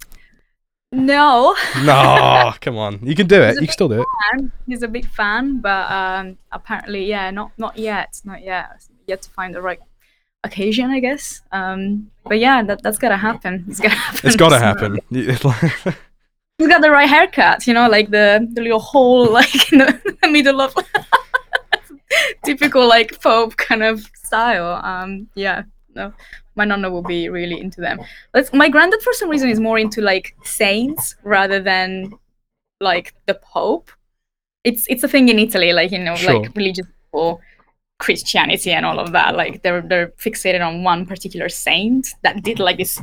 no, 0.92 1.56
no, 1.82 2.52
come 2.60 2.76
on. 2.76 3.00
You 3.02 3.14
can 3.14 3.26
do 3.26 3.40
it. 3.40 3.54
You 3.54 3.60
can 3.60 3.68
still 3.68 3.88
do 3.88 4.02
it. 4.02 4.06
fan. 4.30 4.52
he's 4.66 4.82
a 4.82 4.88
big 4.88 5.06
fan, 5.06 5.60
but 5.60 5.90
um, 5.90 6.36
apparently, 6.52 7.06
yeah, 7.06 7.30
not 7.30 7.52
not 7.58 7.78
yet, 7.78 8.20
not 8.24 8.42
yet. 8.42 8.86
Yet 9.06 9.22
to 9.22 9.30
find 9.30 9.54
the 9.54 9.62
right 9.62 9.80
occasion, 10.44 10.90
I 10.90 11.00
guess. 11.00 11.42
Um, 11.50 12.10
but 12.24 12.38
yeah, 12.38 12.62
that 12.62 12.82
that's 12.82 12.98
gotta 12.98 13.16
happen. 13.16 13.64
It's 13.68 13.80
gotta 13.80 13.94
happen. 14.06 14.26
It's 14.26 14.36
got 14.36 14.50
to 14.50 14.58
happen. 14.58 14.98
He's 16.58 16.68
got 16.68 16.82
the 16.82 16.90
right 16.90 17.08
haircut, 17.08 17.66
you 17.66 17.74
know, 17.74 17.88
like 17.88 18.10
the 18.10 18.46
the 18.52 18.60
little 18.60 18.78
hole, 18.78 19.30
like 19.40 19.72
in 19.72 19.78
the, 19.78 20.16
the 20.22 20.28
middle 20.28 20.60
of 20.60 20.74
typical 22.44 22.86
like 22.86 23.20
Pope 23.20 23.56
kind 23.56 23.82
of 23.82 24.08
style. 24.14 24.80
Um, 24.84 25.28
yeah, 25.34 25.62
no, 25.94 26.12
my 26.56 26.64
nonna 26.64 26.90
will 26.90 27.02
be 27.02 27.28
really 27.28 27.60
into 27.60 27.80
them. 27.80 28.00
Let's, 28.34 28.52
my 28.52 28.68
granddad, 28.68 29.02
for 29.02 29.12
some 29.12 29.28
reason, 29.28 29.48
is 29.50 29.60
more 29.60 29.78
into 29.78 30.00
like 30.00 30.34
saints 30.42 31.16
rather 31.22 31.60
than 31.60 32.12
like 32.80 33.14
the 33.26 33.34
Pope. 33.34 33.90
It's 34.64 34.86
it's 34.88 35.02
a 35.02 35.08
thing 35.08 35.28
in 35.28 35.38
Italy, 35.38 35.72
like 35.72 35.90
you 35.92 35.98
know, 35.98 36.14
Sure. 36.16 36.40
like 36.40 36.54
religious 36.56 36.86
people, 36.86 37.40
Christianity, 37.98 38.70
and 38.72 38.86
all 38.86 38.98
of 38.98 39.12
that. 39.12 39.36
Like 39.36 39.62
they're 39.62 39.82
they're 39.82 40.08
fixated 40.18 40.64
on 40.66 40.82
one 40.84 41.04
particular 41.06 41.48
saint 41.48 42.08
that 42.22 42.42
did 42.42 42.58
like 42.58 42.76
this 42.78 43.00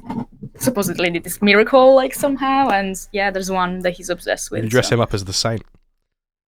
supposedly 0.58 1.10
did 1.10 1.24
this 1.24 1.42
miracle 1.42 1.96
like 1.96 2.14
somehow, 2.14 2.70
and 2.70 2.96
yeah, 3.12 3.30
there's 3.32 3.50
one 3.52 3.80
that 3.80 3.92
he's 3.98 4.10
obsessed 4.10 4.52
with. 4.52 4.64
you 4.64 4.70
dress 4.70 4.90
so- 4.90 4.96
him 4.96 5.02
up 5.02 5.14
as 5.14 5.26
the 5.26 5.34
saint. 5.34 5.64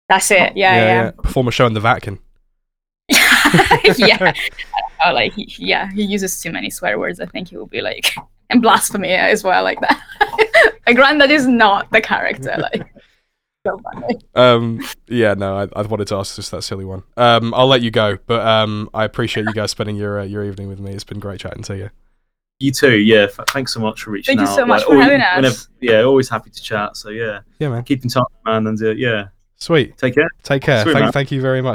That's 0.09 0.29
it. 0.29 0.55
Yeah, 0.55 0.75
yeah, 0.75 1.11
Perform 1.11 1.47
a 1.47 1.51
show 1.51 1.65
in 1.65 1.73
the 1.73 1.79
Vatican. 1.79 2.19
yeah. 3.09 4.33
yeah. 5.05 5.11
Oh, 5.11 5.13
like 5.13 5.33
he, 5.33 5.47
yeah, 5.57 5.91
he 5.91 6.03
uses 6.03 6.39
too 6.41 6.51
many 6.51 6.69
swear 6.69 6.97
words. 6.99 7.19
I 7.19 7.25
think 7.25 7.49
he 7.49 7.57
will 7.57 7.67
be 7.67 7.81
like 7.81 8.13
and 8.49 8.61
blasphemy 8.61 9.11
as 9.13 9.43
well, 9.43 9.63
like 9.63 9.79
that. 9.81 10.01
My 10.87 10.93
granddad 10.93 11.31
is 11.31 11.47
not 11.47 11.91
the 11.91 12.01
character. 12.01 12.55
Like 12.73 12.91
so 13.65 13.81
funny. 13.93 14.15
Um, 14.35 14.79
yeah, 15.07 15.33
no, 15.33 15.57
I, 15.57 15.67
I 15.75 15.81
wanted 15.81 16.07
to 16.09 16.15
ask 16.17 16.35
just 16.35 16.51
that 16.51 16.61
silly 16.61 16.85
one. 16.85 17.01
Um, 17.17 17.51
I'll 17.55 17.65
let 17.65 17.81
you 17.81 17.89
go, 17.89 18.19
but 18.27 18.45
um, 18.45 18.91
I 18.93 19.05
appreciate 19.05 19.47
you 19.47 19.53
guys 19.53 19.71
spending 19.71 19.95
your 19.95 20.19
uh, 20.19 20.23
your 20.23 20.43
evening 20.43 20.67
with 20.69 20.79
me. 20.79 20.91
It's 20.91 21.03
been 21.03 21.19
great 21.19 21.39
chatting 21.39 21.63
to 21.63 21.75
you. 21.75 21.89
You 22.59 22.71
too. 22.71 22.95
Yeah. 22.99 23.23
F- 23.35 23.39
thanks 23.49 23.73
so 23.73 23.79
much 23.79 24.03
for 24.03 24.11
reaching 24.11 24.37
Thank 24.37 24.47
you 24.47 24.55
so 24.55 24.65
much 24.67 24.81
Like, 24.81 24.85
for 24.87 24.93
always- 24.93 25.05
having 25.07 25.21
us. 25.21 25.35
whenever- 25.35 25.57
yeah, 25.81 26.03
always 26.03 26.29
happy 26.29 26.51
to 26.51 26.61
chat. 26.61 26.95
So 26.95 27.09
yeah, 27.09 27.39
Yeah, 27.59 27.69
man. 27.69 27.83
keep 27.83 28.03
in 28.03 28.09
touch, 28.09 28.31
man, 28.45 28.67
and 28.67 28.79
uh, 28.81 28.91
yeah, 28.91 29.29
Sweet. 29.57 29.97
take 29.97 30.13
care. 30.13 30.29
Take 30.43 30.61
care. 30.61 30.83
Sweet, 30.83 30.93
thank, 30.93 31.03
man. 31.05 31.11
thank 31.11 31.31
you 31.31 31.41
very 31.41 31.61
much. 31.61 31.73